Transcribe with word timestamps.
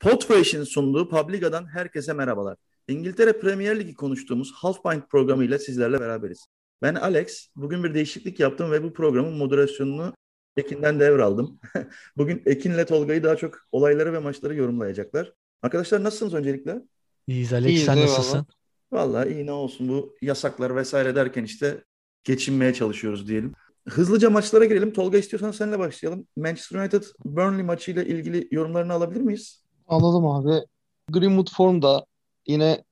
Podfresh'in 0.00 0.64
sunduğu 0.64 1.08
Publica'dan 1.08 1.66
herkese 1.66 2.12
merhabalar. 2.12 2.56
İngiltere 2.88 3.32
Premier 3.32 3.78
Ligi 3.78 3.94
konuştuğumuz 3.94 4.52
Half 4.54 4.82
Pint 4.82 5.10
programıyla 5.10 5.58
sizlerle 5.58 6.00
beraberiz. 6.00 6.46
Ben 6.82 6.94
Alex. 6.94 7.48
Bugün 7.56 7.84
bir 7.84 7.94
değişiklik 7.94 8.40
yaptım 8.40 8.70
ve 8.70 8.82
bu 8.82 8.92
programın 8.92 9.32
moderasyonunu 9.32 10.14
Ekin'den 10.56 11.00
devraldım. 11.00 11.60
Bugün 12.16 12.42
Ekin 12.46 12.70
ile 12.70 12.86
Tolga'yı 12.86 13.22
daha 13.22 13.36
çok 13.36 13.58
olayları 13.72 14.12
ve 14.12 14.18
maçları 14.18 14.54
yorumlayacaklar. 14.54 15.32
Arkadaşlar 15.62 16.04
nasılsınız 16.04 16.34
öncelikle? 16.34 16.82
İyiyiz 17.26 17.52
Alex, 17.52 17.68
İyiyiz, 17.70 17.84
sen 17.84 17.96
eyvallah. 17.96 18.18
nasılsın? 18.18 18.46
Vallahi 18.92 19.28
iyi 19.28 19.46
ne 19.46 19.52
olsun 19.52 19.88
bu 19.88 20.16
yasaklar 20.22 20.76
vesaire 20.76 21.14
derken 21.14 21.44
işte 21.44 21.84
geçinmeye 22.24 22.74
çalışıyoruz 22.74 23.28
diyelim. 23.28 23.52
Hızlıca 23.88 24.30
maçlara 24.30 24.64
girelim. 24.64 24.92
Tolga 24.92 25.18
istiyorsan 25.18 25.50
seninle 25.50 25.78
başlayalım. 25.78 26.26
Manchester 26.36 26.78
United 26.80 27.02
Burnley 27.24 27.62
maçıyla 27.62 28.02
ilgili 28.02 28.48
yorumlarını 28.50 28.92
alabilir 28.92 29.20
miyiz? 29.20 29.67
Alalım 29.88 30.26
abi. 30.26 30.66
Greenwood 31.10 31.48
formda 31.52 32.06
yine 32.46 32.84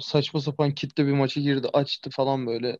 saçma 0.00 0.40
sapan 0.40 0.74
kitle 0.74 1.06
bir 1.06 1.12
maça 1.12 1.40
girdi. 1.40 1.68
Açtı 1.72 2.10
falan 2.10 2.46
böyle. 2.46 2.78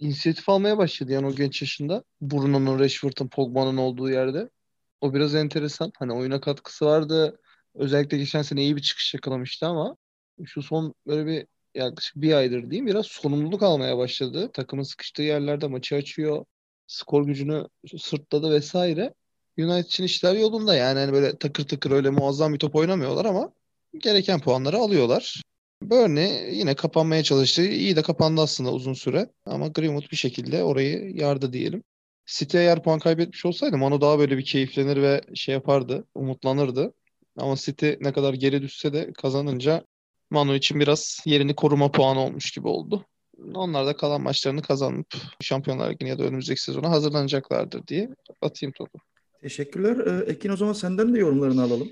İnisiyatif 0.00 0.48
almaya 0.48 0.78
başladı 0.78 1.12
yani 1.12 1.26
o 1.26 1.34
genç 1.34 1.62
yaşında. 1.62 2.04
Bruno'nun, 2.20 2.78
Rashford'un, 2.78 3.28
Pogba'nın 3.28 3.76
olduğu 3.76 4.10
yerde. 4.10 4.50
O 5.00 5.14
biraz 5.14 5.34
enteresan. 5.34 5.92
Hani 5.98 6.12
oyuna 6.12 6.40
katkısı 6.40 6.86
vardı. 6.86 7.40
Özellikle 7.74 8.18
geçen 8.18 8.42
sene 8.42 8.62
iyi 8.62 8.76
bir 8.76 8.82
çıkış 8.82 9.14
yakalamıştı 9.14 9.66
ama 9.66 9.96
şu 10.44 10.62
son 10.62 10.94
böyle 11.06 11.26
bir 11.26 11.46
yaklaşık 11.74 12.16
bir 12.16 12.32
aydır 12.32 12.70
diyeyim 12.70 12.86
biraz 12.86 13.06
sorumluluk 13.06 13.62
almaya 13.62 13.98
başladı. 13.98 14.50
Takımın 14.52 14.82
sıkıştığı 14.82 15.22
yerlerde 15.22 15.66
maçı 15.66 15.96
açıyor. 15.96 16.44
Skor 16.86 17.26
gücünü 17.26 17.68
sırtladı 17.98 18.50
vesaire. 18.50 19.14
United 19.58 19.86
için 19.86 20.04
işler 20.04 20.34
yolunda 20.34 20.76
yani 20.76 20.98
hani 20.98 21.12
böyle 21.12 21.38
takır 21.38 21.68
takır 21.68 21.90
öyle 21.90 22.10
muazzam 22.10 22.54
bir 22.54 22.58
top 22.58 22.74
oynamıyorlar 22.74 23.24
ama 23.24 23.52
gereken 23.98 24.40
puanları 24.40 24.76
alıyorlar. 24.78 25.42
Burnley 25.82 26.54
yine 26.58 26.74
kapanmaya 26.74 27.22
çalıştı. 27.22 27.62
İyi 27.62 27.96
de 27.96 28.02
kapandı 28.02 28.40
aslında 28.40 28.72
uzun 28.72 28.92
süre. 28.92 29.30
Ama 29.46 29.68
Greenwood 29.68 30.10
bir 30.10 30.16
şekilde 30.16 30.64
orayı 30.64 31.16
yardı 31.16 31.52
diyelim. 31.52 31.82
City 32.26 32.58
eğer 32.58 32.82
puan 32.82 32.98
kaybetmiş 32.98 33.46
olsaydı 33.46 33.76
Manu 33.78 34.00
daha 34.00 34.18
böyle 34.18 34.38
bir 34.38 34.44
keyiflenir 34.44 35.02
ve 35.02 35.20
şey 35.34 35.52
yapardı, 35.52 36.04
umutlanırdı. 36.14 36.94
Ama 37.36 37.56
City 37.56 37.90
ne 38.00 38.12
kadar 38.12 38.34
geri 38.34 38.62
düşse 38.62 38.92
de 38.92 39.12
kazanınca 39.12 39.84
Manu 40.30 40.54
için 40.54 40.80
biraz 40.80 41.20
yerini 41.26 41.54
koruma 41.54 41.90
puanı 41.90 42.20
olmuş 42.20 42.50
gibi 42.50 42.68
oldu. 42.68 43.04
Onlar 43.54 43.86
da 43.86 43.96
kalan 43.96 44.20
maçlarını 44.20 44.62
kazanıp 44.62 45.06
Şampiyonlar 45.40 45.90
Ligi'ne 45.90 46.08
ya 46.08 46.18
da 46.18 46.22
önümüzdeki 46.22 46.62
sezona 46.62 46.90
hazırlanacaklardır 46.90 47.86
diye 47.86 48.08
atayım 48.42 48.72
topu. 48.72 48.98
Teşekkürler. 49.40 50.06
Ee, 50.06 50.24
Ekin 50.30 50.50
o 50.50 50.56
zaman 50.56 50.72
senden 50.72 51.14
de 51.14 51.18
yorumlarını 51.18 51.62
alalım. 51.62 51.88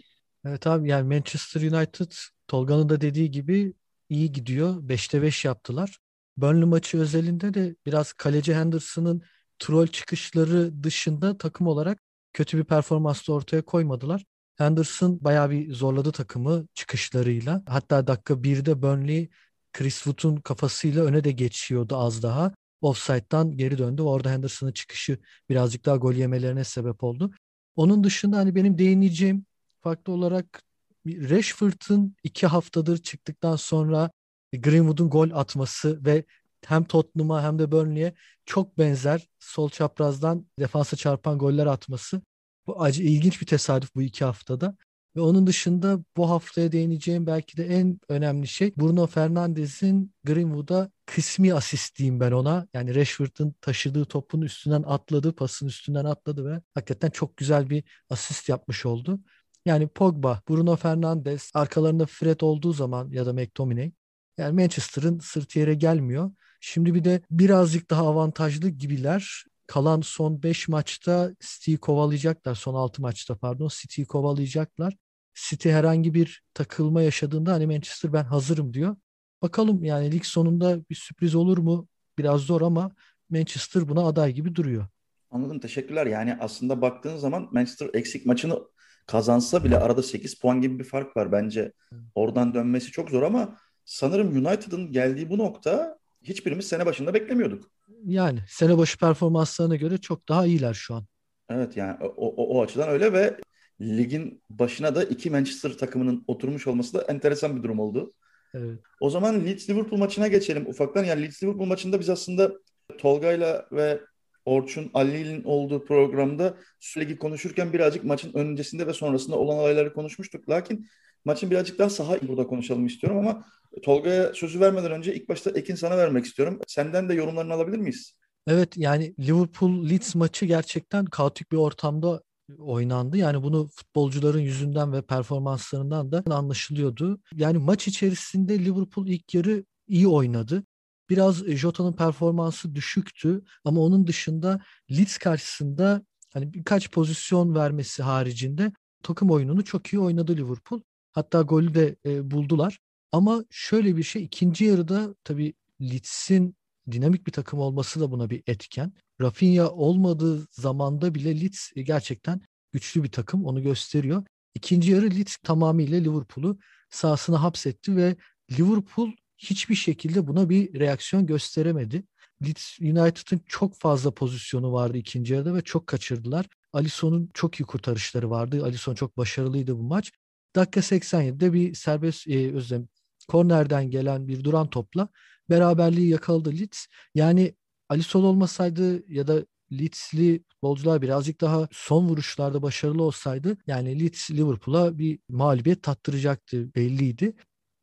Evet 0.47 0.67
abi 0.67 0.89
yani 0.89 1.15
Manchester 1.15 1.61
United 1.61 2.13
Tolga'nın 2.49 2.89
da 2.89 3.01
dediği 3.01 3.31
gibi 3.31 3.73
iyi 4.09 4.33
gidiyor. 4.33 4.77
5'te 4.89 5.23
5 5.23 5.45
yaptılar. 5.45 5.99
Burnley 6.37 6.65
maçı 6.65 6.99
özelinde 6.99 7.55
de 7.55 7.77
biraz 7.87 8.13
kaleci 8.13 8.55
Henderson'ın 8.55 9.23
troll 9.59 9.87
çıkışları 9.87 10.83
dışında 10.83 11.39
takım 11.39 11.67
olarak 11.67 11.99
kötü 12.33 12.59
bir 12.59 12.65
performans 12.65 13.29
da 13.29 13.33
ortaya 13.33 13.63
koymadılar. 13.63 14.25
Henderson 14.57 15.19
bayağı 15.25 15.51
bir 15.51 15.73
zorladı 15.73 16.13
takımı 16.13 16.67
çıkışlarıyla. 16.75 17.63
Hatta 17.67 18.07
dakika 18.07 18.35
1'de 18.35 18.83
Burnley 18.83 19.31
Chris 19.73 19.95
Wood'un 20.03 20.37
kafasıyla 20.37 21.05
öne 21.05 21.25
de 21.25 21.33
geçiyordu 21.33 21.97
az 21.97 22.23
daha. 22.23 22.53
Offside'dan 22.85 23.57
geri 23.57 23.79
döndü. 23.79 24.03
Orada 24.03 24.31
Henderson'ın 24.31 24.73
çıkışı 24.73 25.19
birazcık 25.49 25.85
daha 25.85 25.97
gol 25.97 26.13
yemelerine 26.15 26.65
sebep 26.65 27.05
oldu. 27.05 27.31
Onun 27.77 28.05
dışında 28.05 28.37
hani 28.37 28.55
benim 28.55 28.79
değineceğim 28.79 29.47
farklı 29.83 30.13
olarak 30.13 30.63
Rashford'un 31.07 32.17
iki 32.25 32.47
haftadır 32.47 32.99
çıktıktan 32.99 33.57
sonra 33.57 34.11
Greenwood'un 34.53 35.11
gol 35.11 35.31
atması 35.31 36.05
ve 36.05 36.25
hem 36.67 36.85
Tottenham'a 36.85 37.43
hem 37.43 37.59
de 37.59 37.73
Burnley'e 37.73 38.15
çok 38.47 38.79
benzer 38.79 39.29
sol 39.39 39.71
çaprazdan 39.71 40.47
defansa 40.59 40.97
çarpan 40.97 41.39
goller 41.39 41.67
atması. 41.67 42.23
Bu 42.67 42.83
acı 42.83 43.03
ilginç 43.03 43.41
bir 43.41 43.47
tesadüf 43.47 43.95
bu 43.95 44.03
iki 44.03 44.25
haftada. 44.25 44.77
Ve 45.17 45.21
onun 45.21 45.47
dışında 45.47 45.99
bu 46.17 46.31
haftaya 46.31 46.73
değineceğim 46.73 47.27
belki 47.27 47.57
de 47.57 47.67
en 47.67 48.01
önemli 48.09 48.49
şey 48.49 48.77
Bruno 48.77 49.07
Fernandes'in 49.07 50.15
Greenwood'a 50.25 50.91
kısmi 51.07 51.55
asist 51.55 51.99
diyeyim 51.99 52.21
ben 52.21 52.33
ona. 52.33 52.69
Yani 52.75 52.95
Rashford'un 52.95 53.55
taşıdığı 53.61 54.05
topun 54.05 54.41
üstünden 54.43 54.83
atladı, 54.87 55.35
pasın 55.37 55.67
üstünden 55.67 56.05
atladı 56.05 56.45
ve 56.51 56.61
hakikaten 56.75 57.11
çok 57.11 57.37
güzel 57.37 57.71
bir 57.71 57.85
asist 58.11 58.49
yapmış 58.49 58.87
oldu. 58.87 59.21
Yani 59.67 59.89
Pogba, 59.89 60.43
Bruno 60.49 60.77
Fernandes, 60.77 61.51
arkalarında 61.55 62.07
Fred 62.07 62.41
olduğu 62.41 62.73
zaman 62.73 63.11
ya 63.11 63.27
da 63.27 63.33
McTominay 63.33 63.93
yani 64.39 64.63
Manchester'ın 64.63 65.19
sırt 65.19 65.57
yere 65.57 65.75
gelmiyor. 65.75 66.31
Şimdi 66.61 66.95
bir 66.95 67.05
de 67.05 67.23
birazcık 67.31 67.91
daha 67.91 68.07
avantajlı 68.07 68.69
gibiler. 68.69 69.45
Kalan 69.67 70.01
son 70.01 70.43
5 70.43 70.69
maçta 70.69 71.31
City'yi 71.41 71.79
kovalayacaklar. 71.79 72.55
Son 72.55 72.75
6 72.75 73.03
maçta 73.03 73.37
pardon 73.37 73.69
City'yi 73.73 74.07
kovalayacaklar. 74.07 74.95
City 75.35 75.71
herhangi 75.71 76.15
bir 76.15 76.43
takılma 76.55 77.03
yaşadığında 77.03 77.53
hani 77.53 77.67
Manchester 77.67 78.13
ben 78.13 78.25
hazırım 78.25 78.75
diyor. 78.75 78.97
Bakalım 79.43 79.85
yani 79.85 80.13
lig 80.13 80.25
sonunda 80.25 80.89
bir 80.91 80.95
sürpriz 80.95 81.35
olur 81.35 81.59
mu? 81.59 81.89
Biraz 82.19 82.41
zor 82.41 82.61
ama 82.61 82.93
Manchester 83.31 83.89
buna 83.89 84.07
aday 84.07 84.33
gibi 84.33 84.55
duruyor. 84.55 84.87
Anladım 85.31 85.59
teşekkürler. 85.61 86.07
Yani 86.07 86.37
aslında 86.41 86.83
baktığın 86.83 87.17
zaman 87.17 87.49
Manchester 87.53 87.91
eksik 87.95 88.27
maçını 88.27 88.59
kazansa 89.07 89.65
bile 89.65 89.79
arada 89.79 90.03
8 90.03 90.35
puan 90.35 90.61
gibi 90.61 90.79
bir 90.79 90.85
fark 90.85 91.17
var 91.17 91.33
bence. 91.33 91.73
Oradan 92.15 92.55
dönmesi 92.55 92.91
çok 92.91 93.11
zor 93.11 93.23
ama 93.23 93.57
sanırım 93.85 94.47
United'ın 94.47 94.93
geldiği 94.93 95.31
bu 95.31 95.39
nokta 95.39 95.99
hiçbirimiz 96.23 96.69
sene 96.69 96.87
başında 96.87 97.15
beklemiyorduk. 97.15 97.71
Yani 98.05 98.39
sene 98.49 98.79
başı 98.79 98.99
performanslarına 98.99 99.77
göre 99.77 99.99
çok 99.99 100.29
daha 100.29 100.47
iyiler 100.47 100.75
şu 100.75 100.95
an. 100.95 101.07
Evet 101.49 101.77
yani 101.77 101.97
o, 102.01 102.27
o, 102.27 102.59
o 102.59 102.63
açıdan 102.63 102.89
öyle 102.89 103.13
ve 103.13 103.37
ligin 103.81 104.43
başına 104.51 104.95
da 104.95 105.05
iki 105.05 105.31
Manchester 105.31 105.73
takımının 105.79 106.25
oturmuş 106.27 106.67
olması 106.67 106.95
da 106.95 107.03
enteresan 107.03 107.57
bir 107.57 107.63
durum 107.63 107.79
oldu. 107.79 108.13
Evet. 108.55 108.79
O 109.01 109.11
zaman 109.11 109.47
Leeds 109.47 109.71
Liverpool 109.71 109.99
maçına 109.99 110.29
geçelim 110.29 110.67
ufaktan. 110.67 111.05
Yani 111.05 111.23
Leeds 111.23 111.43
Liverpool 111.43 111.67
maçında 111.67 112.01
biz 112.01 112.09
aslında 112.09 112.53
Tolga'yla 112.99 113.67
ve 113.73 114.01
Orçun 114.45 114.91
Ali'nin 114.95 115.45
olduğu 115.45 115.85
programda 115.85 116.55
sürekli 116.81 117.19
konuşurken 117.19 117.73
birazcık 117.73 118.05
maçın 118.05 118.33
öncesinde 118.35 118.87
ve 118.87 118.93
sonrasında 118.93 119.37
olan 119.37 119.59
olayları 119.59 119.93
konuşmuştuk. 119.93 120.49
Lakin 120.49 120.87
maçın 121.25 121.51
birazcık 121.51 121.79
daha 121.79 121.91
saha 121.91 122.29
burada 122.29 122.47
konuşalım 122.47 122.87
istiyorum 122.87 123.19
ama 123.19 123.45
Tolga'ya 123.83 124.35
sözü 124.35 124.61
vermeden 124.61 124.93
önce 124.93 125.15
ilk 125.15 125.29
başta 125.29 125.51
Ekin 125.51 125.75
sana 125.75 125.97
vermek 125.97 126.25
istiyorum. 126.25 126.61
Senden 126.67 127.09
de 127.09 127.15
yorumlarını 127.15 127.53
alabilir 127.53 127.79
miyiz? 127.79 128.15
Evet 128.47 128.77
yani 128.77 129.15
Liverpool 129.21 129.89
Leeds 129.89 130.15
maçı 130.15 130.47
gerçekten 130.47 131.05
kaotik 131.05 131.53
bir 131.53 131.57
ortamda 131.57 132.23
oynandı. 132.59 133.17
Yani 133.17 133.43
bunu 133.43 133.67
futbolcuların 133.67 134.41
yüzünden 134.41 134.93
ve 134.93 135.03
performanslarından 135.03 136.13
da 136.13 136.23
anlaşılıyordu. 136.31 137.21
Yani 137.35 137.59
maç 137.59 137.89
içerisinde 137.89 138.59
Liverpool 138.65 139.07
ilk 139.07 139.35
yarı 139.35 139.65
iyi 139.89 140.09
oynadı. 140.09 140.65
Biraz 141.11 141.45
Jota'nın 141.47 141.93
performansı 141.93 142.75
düşüktü 142.75 143.43
ama 143.65 143.81
onun 143.81 144.07
dışında 144.07 144.61
Leeds 144.91 145.19
karşısında 145.19 146.03
hani 146.33 146.53
birkaç 146.55 146.91
pozisyon 146.91 147.55
vermesi 147.55 148.03
haricinde 148.03 148.73
takım 149.03 149.31
oyununu 149.31 149.65
çok 149.65 149.93
iyi 149.93 150.01
oynadı 150.01 150.37
Liverpool. 150.37 150.81
Hatta 151.13 151.43
golü 151.43 151.75
de 151.75 151.97
e, 152.07 152.31
buldular. 152.31 152.79
Ama 153.13 153.45
şöyle 153.51 153.97
bir 153.97 154.03
şey 154.03 154.25
ikinci 154.25 154.65
yarıda 154.65 155.15
tabii 155.25 155.55
Leeds'in 155.81 156.57
dinamik 156.91 157.27
bir 157.27 157.33
takım 157.33 157.59
olması 157.59 158.01
da 158.01 158.11
buna 158.11 158.31
bir 158.31 158.43
etken. 158.47 158.93
Rafinha 159.21 159.71
olmadığı 159.71 160.47
zamanda 160.51 161.15
bile 161.15 161.41
Leeds 161.41 161.71
gerçekten 161.77 162.41
güçlü 162.73 163.03
bir 163.03 163.13
takım 163.13 163.45
onu 163.45 163.63
gösteriyor. 163.63 164.25
İkinci 164.55 164.91
yarı 164.93 165.11
Leeds 165.11 165.37
tamamıyla 165.37 165.99
Liverpool'u 165.99 166.59
sahasına 166.91 167.43
hapsetti 167.43 167.97
ve 167.97 168.17
Liverpool 168.59 169.11
hiçbir 169.39 169.75
şekilde 169.75 170.27
buna 170.27 170.49
bir 170.49 170.81
reaksiyon 170.81 171.27
gösteremedi. 171.27 172.05
Leeds 172.47 172.81
United'ın 172.81 173.41
çok 173.47 173.75
fazla 173.75 174.11
pozisyonu 174.11 174.73
vardı 174.73 174.99
ikinci 174.99 175.35
yarıda 175.35 175.55
ve 175.55 175.63
çok 175.63 175.87
kaçırdılar. 175.87 176.47
Alisson'un 176.73 177.31
çok 177.35 177.61
iyi 177.61 177.65
kurtarışları 177.65 178.31
vardı. 178.31 178.65
Alisson 178.65 178.95
çok 178.95 179.17
başarılıydı 179.17 179.79
bu 179.79 179.83
maç. 179.83 180.13
Dakika 180.57 180.81
87'de 180.81 181.53
bir 181.53 181.75
serbest 181.75 182.29
e, 182.29 182.55
özlem 182.55 182.89
kornerden 183.29 183.91
gelen 183.91 184.29
bir 184.29 184.45
duran 184.45 184.71
topla 184.71 185.09
beraberliği 185.51 186.09
yakaladı 186.09 186.53
Leeds. 186.53 186.87
Yani 187.15 187.55
Alisson 187.89 188.25
olmasaydı 188.25 189.13
ya 189.13 189.27
da 189.27 189.45
Leeds'li 189.73 190.43
futbolcular 190.49 191.03
birazcık 191.03 191.41
daha 191.41 191.69
son 191.73 192.09
vuruşlarda 192.09 192.63
başarılı 192.63 193.03
olsaydı 193.03 193.57
yani 193.67 194.01
Leeds 194.01 194.31
Liverpool'a 194.31 194.99
bir 194.99 195.19
mağlubiyet 195.29 195.83
tattıracaktı 195.83 196.75
belliydi. 196.75 197.35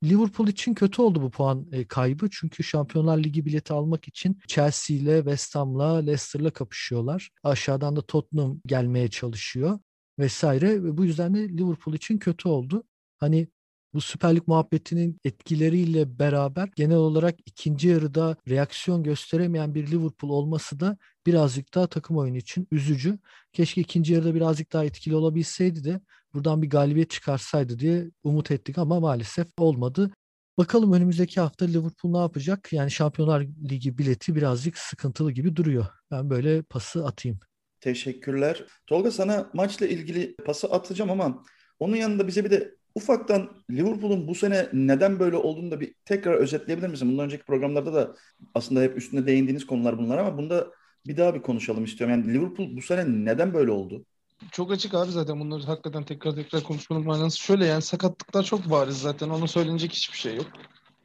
Liverpool 0.03 0.47
için 0.47 0.73
kötü 0.73 1.01
oldu 1.01 1.21
bu 1.21 1.31
puan 1.31 1.67
e, 1.71 1.87
kaybı. 1.87 2.29
Çünkü 2.31 2.63
Şampiyonlar 2.63 3.17
Ligi 3.17 3.45
bileti 3.45 3.73
almak 3.73 4.07
için 4.07 4.39
Chelsea 4.47 4.97
ile 4.97 5.17
West 5.17 5.55
Ham'la 5.55 5.95
Leicester'la 5.95 6.49
kapışıyorlar. 6.51 7.29
Aşağıdan 7.43 7.95
da 7.95 8.01
Tottenham 8.01 8.59
gelmeye 8.65 9.07
çalışıyor 9.09 9.79
vesaire. 10.19 10.83
Ve 10.83 10.97
bu 10.97 11.05
yüzden 11.05 11.35
de 11.35 11.49
Liverpool 11.49 11.95
için 11.95 12.17
kötü 12.17 12.49
oldu. 12.49 12.83
hani 13.17 13.47
bu 13.93 14.01
Süper 14.01 14.35
Lig 14.35 14.47
muhabbetinin 14.47 15.19
etkileriyle 15.23 16.19
beraber 16.19 16.69
genel 16.75 16.97
olarak 16.97 17.35
ikinci 17.45 17.87
yarıda 17.87 18.35
reaksiyon 18.49 19.03
gösteremeyen 19.03 19.75
bir 19.75 19.87
Liverpool 19.91 20.31
olması 20.31 20.79
da 20.79 20.97
birazcık 21.25 21.73
daha 21.73 21.87
takım 21.87 22.17
oyunu 22.17 22.37
için 22.37 22.67
üzücü. 22.71 23.19
Keşke 23.53 23.81
ikinci 23.81 24.13
yarıda 24.13 24.35
birazcık 24.35 24.73
daha 24.73 24.85
etkili 24.85 25.15
olabilseydi 25.15 25.83
de 25.83 26.01
buradan 26.33 26.61
bir 26.61 26.69
galibiyet 26.69 27.09
çıkarsaydı 27.09 27.79
diye 27.79 28.11
umut 28.23 28.51
ettik 28.51 28.77
ama 28.77 28.99
maalesef 28.99 29.47
olmadı. 29.57 30.11
Bakalım 30.57 30.93
önümüzdeki 30.93 31.41
hafta 31.41 31.65
Liverpool 31.65 32.11
ne 32.11 32.17
yapacak? 32.17 32.73
Yani 32.73 32.91
Şampiyonlar 32.91 33.41
Ligi 33.69 33.97
bileti 33.97 34.35
birazcık 34.35 34.77
sıkıntılı 34.77 35.31
gibi 35.31 35.55
duruyor. 35.55 35.85
Ben 36.11 36.29
böyle 36.29 36.61
pası 36.61 37.05
atayım. 37.05 37.39
Teşekkürler. 37.79 38.65
Tolga 38.87 39.11
sana 39.11 39.49
maçla 39.53 39.87
ilgili 39.87 40.35
pası 40.35 40.67
atacağım 40.67 41.11
ama 41.11 41.43
onun 41.79 41.95
yanında 41.95 42.27
bize 42.27 42.45
bir 42.45 42.51
de 42.51 42.75
ufaktan 42.95 43.49
Liverpool'un 43.71 44.27
bu 44.27 44.35
sene 44.35 44.69
neden 44.73 45.19
böyle 45.19 45.37
olduğunu 45.37 45.71
da 45.71 45.79
bir 45.79 45.93
tekrar 46.05 46.33
özetleyebilir 46.33 46.87
misin? 46.87 47.11
Bundan 47.11 47.25
önceki 47.25 47.43
programlarda 47.43 47.93
da 47.93 48.15
aslında 48.55 48.81
hep 48.81 48.97
üstüne 48.97 49.27
değindiğiniz 49.27 49.65
konular 49.65 49.97
bunlar 49.97 50.17
ama 50.17 50.37
bunda 50.37 50.67
bir 51.07 51.17
daha 51.17 51.35
bir 51.35 51.41
konuşalım 51.41 51.83
istiyorum. 51.83 52.15
Yani 52.15 52.33
Liverpool 52.33 52.77
bu 52.77 52.81
sene 52.81 53.25
neden 53.25 53.53
böyle 53.53 53.71
oldu? 53.71 54.05
Çok 54.51 54.71
açık 54.71 54.93
abi 54.93 55.11
zaten 55.11 55.39
bunları 55.39 55.63
hakikaten 55.63 56.03
tekrar 56.03 56.35
tekrar 56.35 56.63
konuşmanın 56.63 57.05
manası 57.05 57.37
şöyle 57.37 57.65
yani 57.65 57.81
sakatlıklar 57.81 58.43
çok 58.43 58.69
bariz 58.69 58.97
zaten 58.97 59.29
onu 59.29 59.47
söylenecek 59.47 59.91
hiçbir 59.91 60.17
şey 60.17 60.35
yok. 60.35 60.47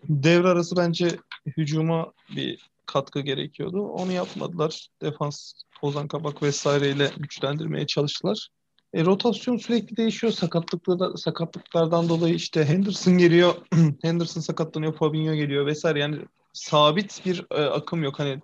Devre 0.08 0.48
arası 0.48 0.76
bence 0.76 1.08
hücuma 1.46 2.12
bir 2.36 2.70
katkı 2.86 3.20
gerekiyordu. 3.20 3.82
Onu 3.82 4.12
yapmadılar. 4.12 4.88
Defans, 5.02 5.52
Ozan 5.82 6.08
Kabak 6.08 6.42
vesaireyle 6.42 7.10
güçlendirmeye 7.16 7.86
çalıştılar. 7.86 8.48
E, 8.94 9.04
rotasyon 9.04 9.56
sürekli 9.56 9.96
değişiyor. 9.96 10.32
Sakatlıklarda, 10.32 11.16
sakatlıklardan 11.16 12.08
dolayı 12.08 12.34
işte 12.34 12.64
Henderson 12.64 13.18
geliyor. 13.18 13.54
Henderson 14.02 14.40
sakatlanıyor. 14.40 14.96
Fabinho 14.96 15.34
geliyor 15.34 15.66
vesaire. 15.66 16.00
Yani 16.00 16.18
sabit 16.52 17.26
bir 17.26 17.46
e, 17.50 17.64
akım 17.64 18.02
yok. 18.02 18.18
Hani 18.18 18.40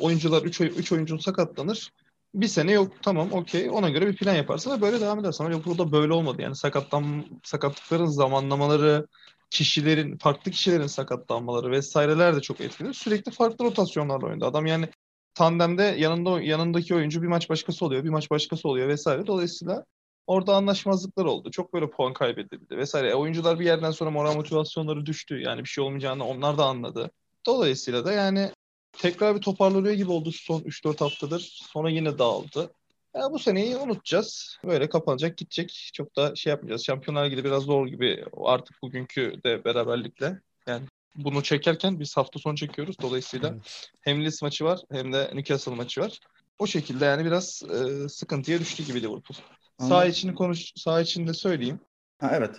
oyuncular 0.00 0.42
3 0.42 0.60
3 0.60 0.92
oyuncun 0.92 1.18
sakatlanır. 1.18 1.92
Bir 2.34 2.48
sene 2.48 2.72
yok 2.72 2.92
tamam 3.02 3.32
okey 3.32 3.70
ona 3.70 3.90
göre 3.90 4.06
bir 4.06 4.16
plan 4.16 4.34
yaparsın 4.34 4.70
ve 4.76 4.80
böyle 4.80 5.00
devam 5.00 5.18
edersin. 5.18 5.44
Ama 5.44 5.52
Liverpool'da 5.54 5.92
böyle 5.92 6.12
olmadı. 6.12 6.42
Yani 6.42 6.56
sakatlan, 6.56 7.24
sakatlıkların 7.44 8.06
zamanlamaları, 8.06 9.06
kişilerin, 9.50 10.18
farklı 10.18 10.50
kişilerin 10.50 10.86
sakatlanmaları 10.86 11.70
vesaireler 11.70 12.36
de 12.36 12.40
çok 12.40 12.60
etkili. 12.60 12.94
Sürekli 12.94 13.32
farklı 13.32 13.64
rotasyonlarla 13.64 14.26
oynadı. 14.26 14.46
Adam 14.46 14.66
yani 14.66 14.88
tandemde 15.36 15.82
yanında 15.82 16.42
yanındaki 16.42 16.94
oyuncu 16.94 17.22
bir 17.22 17.26
maç 17.26 17.50
başkası 17.50 17.84
oluyor, 17.84 18.04
bir 18.04 18.08
maç 18.08 18.30
başkası 18.30 18.68
oluyor 18.68 18.88
vesaire. 18.88 19.26
Dolayısıyla 19.26 19.84
orada 20.26 20.56
anlaşmazlıklar 20.56 21.24
oldu. 21.24 21.50
Çok 21.50 21.74
böyle 21.74 21.90
puan 21.90 22.12
kaybedildi 22.12 22.76
vesaire. 22.76 23.10
E, 23.10 23.14
oyuncular 23.14 23.60
bir 23.60 23.64
yerden 23.64 23.90
sonra 23.90 24.10
moral 24.10 24.34
motivasyonları 24.34 25.06
düştü. 25.06 25.40
Yani 25.40 25.64
bir 25.64 25.68
şey 25.68 25.84
olmayacağını 25.84 26.24
onlar 26.24 26.58
da 26.58 26.64
anladı. 26.64 27.10
Dolayısıyla 27.46 28.04
da 28.04 28.12
yani 28.12 28.50
tekrar 28.92 29.36
bir 29.36 29.40
toparlanıyor 29.40 29.94
gibi 29.94 30.10
oldu 30.10 30.32
son 30.32 30.60
3-4 30.60 31.00
haftadır. 31.00 31.60
Sonra 31.72 31.90
yine 31.90 32.18
dağıldı. 32.18 32.70
Ya 33.14 33.30
bu 33.30 33.38
seneyi 33.38 33.76
unutacağız. 33.76 34.58
Böyle 34.64 34.88
kapanacak 34.88 35.36
gidecek. 35.36 35.90
Çok 35.94 36.16
da 36.16 36.34
şey 36.34 36.50
yapmayacağız. 36.50 36.84
Şampiyonlar 36.84 37.30
Ligi 37.30 37.44
biraz 37.44 37.62
zor 37.62 37.86
gibi 37.86 38.24
artık 38.44 38.82
bugünkü 38.82 39.40
de 39.44 39.64
beraberlikle. 39.64 40.40
Yani 40.66 40.86
bunu 41.14 41.42
çekerken 41.42 42.00
biz 42.00 42.16
hafta 42.16 42.38
sonu 42.38 42.56
çekiyoruz. 42.56 42.96
Dolayısıyla 43.02 43.48
evet. 43.48 43.90
hem 44.00 44.24
Leeds 44.24 44.42
maçı 44.42 44.64
var 44.64 44.80
hem 44.92 45.12
de 45.12 45.30
Newcastle 45.34 45.74
maçı 45.74 46.00
var. 46.00 46.20
O 46.58 46.66
şekilde 46.66 47.04
yani 47.04 47.24
biraz 47.24 47.62
e, 47.62 48.08
sıkıntıya 48.08 48.60
düştü 48.60 48.82
gibi 48.82 49.02
Liverpool. 49.02 49.38
Anladım. 49.78 49.96
Sağ 49.96 50.06
içini 50.06 50.34
konuş 50.34 50.72
sağ 50.76 51.00
içinde 51.00 51.34
söyleyeyim. 51.34 51.80
Ha 52.20 52.30
evet. 52.34 52.56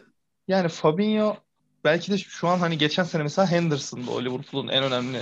Yani 0.47 0.69
Fabinho 0.69 1.37
belki 1.83 2.11
de 2.11 2.17
şu 2.17 2.47
an 2.47 2.59
hani 2.59 2.77
geçen 2.77 3.03
sene 3.03 3.23
mesela 3.23 3.51
Henderson'da 3.51 4.11
o 4.11 4.21
Liverpool'un 4.21 4.67
en 4.67 4.83
önemli 4.83 5.19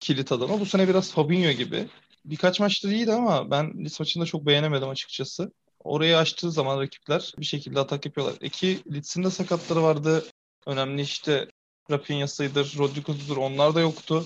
kilit 0.00 0.32
adamı. 0.32 0.60
Bu 0.60 0.66
sene 0.66 0.88
biraz 0.88 1.12
Fabinho 1.12 1.50
gibi. 1.50 1.88
Birkaç 2.24 2.60
maçta 2.60 2.88
iyiydi 2.88 3.12
ama 3.12 3.50
ben 3.50 3.80
Leeds 3.80 4.00
maçında 4.00 4.26
çok 4.26 4.46
beğenemedim 4.46 4.88
açıkçası. 4.88 5.52
Orayı 5.84 6.18
açtığı 6.18 6.52
zaman 6.52 6.80
rakipler 6.80 7.32
bir 7.38 7.44
şekilde 7.44 7.80
atak 7.80 8.06
yapıyorlar. 8.06 8.36
İki 8.40 8.92
Leeds'in 8.92 9.24
de 9.24 9.30
sakatları 9.30 9.82
vardı. 9.82 10.24
Önemli 10.66 11.02
işte 11.02 11.48
Rafinha'sıdır, 11.90 12.74
Rodrigo'sudur 12.78 13.36
onlar 13.36 13.74
da 13.74 13.80
yoktu. 13.80 14.24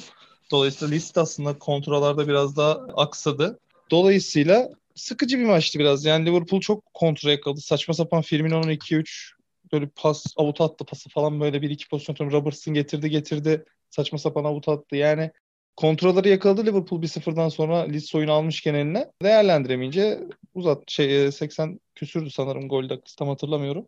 Dolayısıyla 0.51 0.95
liste 0.95 1.21
aslında 1.21 1.59
kontrollarda 1.59 2.29
biraz 2.29 2.57
daha 2.57 2.73
aksadı. 2.97 3.59
Dolayısıyla 3.91 4.71
sıkıcı 4.95 5.39
bir 5.39 5.45
maçtı 5.45 5.79
biraz. 5.79 6.05
Yani 6.05 6.27
Liverpool 6.27 6.61
çok 6.61 6.95
kontrol 6.95 7.31
yakaladı. 7.31 7.61
Saçma 7.61 7.95
sapan 7.95 8.23
Firmino'nun 8.23 8.71
2-3 8.71 9.33
böyle 9.73 9.89
pas, 9.97 10.25
avuta 10.37 10.65
attı 10.65 10.85
pası 10.85 11.09
falan 11.09 11.41
böyle 11.41 11.63
bir 11.63 11.71
iki 11.71 11.89
pozisyon. 11.89 12.31
Robertson 12.31 12.75
getirdi 12.75 13.11
getirdi. 13.11 13.65
Saçma 13.91 14.19
sapan 14.19 14.45
avuta 14.45 14.73
attı. 14.73 14.97
Yani 14.97 15.31
kontrolleri 15.77 16.29
yakaladı 16.29 16.67
Liverpool 16.67 17.03
bir 17.03 17.07
sıfırdan 17.07 17.49
sonra 17.49 17.79
Leeds 17.79 18.15
oyunu 18.15 18.33
almışken 18.33 18.75
eline. 18.75 19.11
Değerlendiremeyince 19.23 20.21
uzat 20.55 20.91
şey 20.91 21.33
80 21.33 21.69
e, 21.69 21.79
küsürdü 21.95 22.31
sanırım 22.31 22.69
gol 22.69 22.89
dakikası 22.89 23.17
tam 23.17 23.29
hatırlamıyorum. 23.29 23.87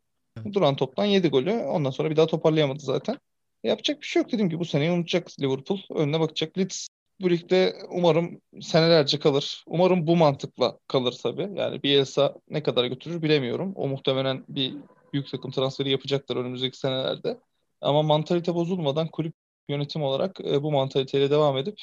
Duran 0.53 0.77
toptan 0.77 1.05
7 1.05 1.29
golü. 1.29 1.53
Ondan 1.53 1.91
sonra 1.91 2.11
bir 2.11 2.17
daha 2.17 2.27
toparlayamadı 2.27 2.81
zaten. 2.81 3.19
Yapacak 3.65 4.01
bir 4.01 4.07
şey 4.07 4.23
yok 4.23 4.33
dedim 4.33 4.51
ki 4.51 4.59
bu 4.59 4.65
seneyi 4.65 4.91
unutacak 4.91 5.41
Liverpool. 5.41 5.79
Önüne 5.95 6.21
bakacak. 6.21 6.59
Leeds 6.59 6.89
bu 7.21 7.31
ligde 7.31 7.77
umarım 7.91 8.41
senelerce 8.61 9.19
kalır. 9.19 9.65
Umarım 9.67 10.07
bu 10.07 10.17
mantıkla 10.17 10.79
kalır 10.89 11.19
tabii. 11.23 11.49
Yani 11.55 11.83
Bielsa 11.83 12.35
ne 12.51 12.63
kadar 12.63 12.85
götürür 12.85 13.23
bilemiyorum. 13.23 13.73
O 13.77 13.89
muhtemelen 13.89 14.45
bir 14.49 14.75
büyük 15.13 15.31
takım 15.31 15.51
transferi 15.51 15.91
yapacaktır 15.91 16.37
önümüzdeki 16.37 16.79
senelerde. 16.79 17.39
Ama 17.81 18.03
mantalite 18.03 18.55
bozulmadan 18.55 19.09
kulüp 19.09 19.35
yönetim 19.69 20.03
olarak 20.03 20.41
e, 20.41 20.63
bu 20.63 20.73
mantaliteyle 20.73 21.31
devam 21.31 21.59
edip 21.59 21.81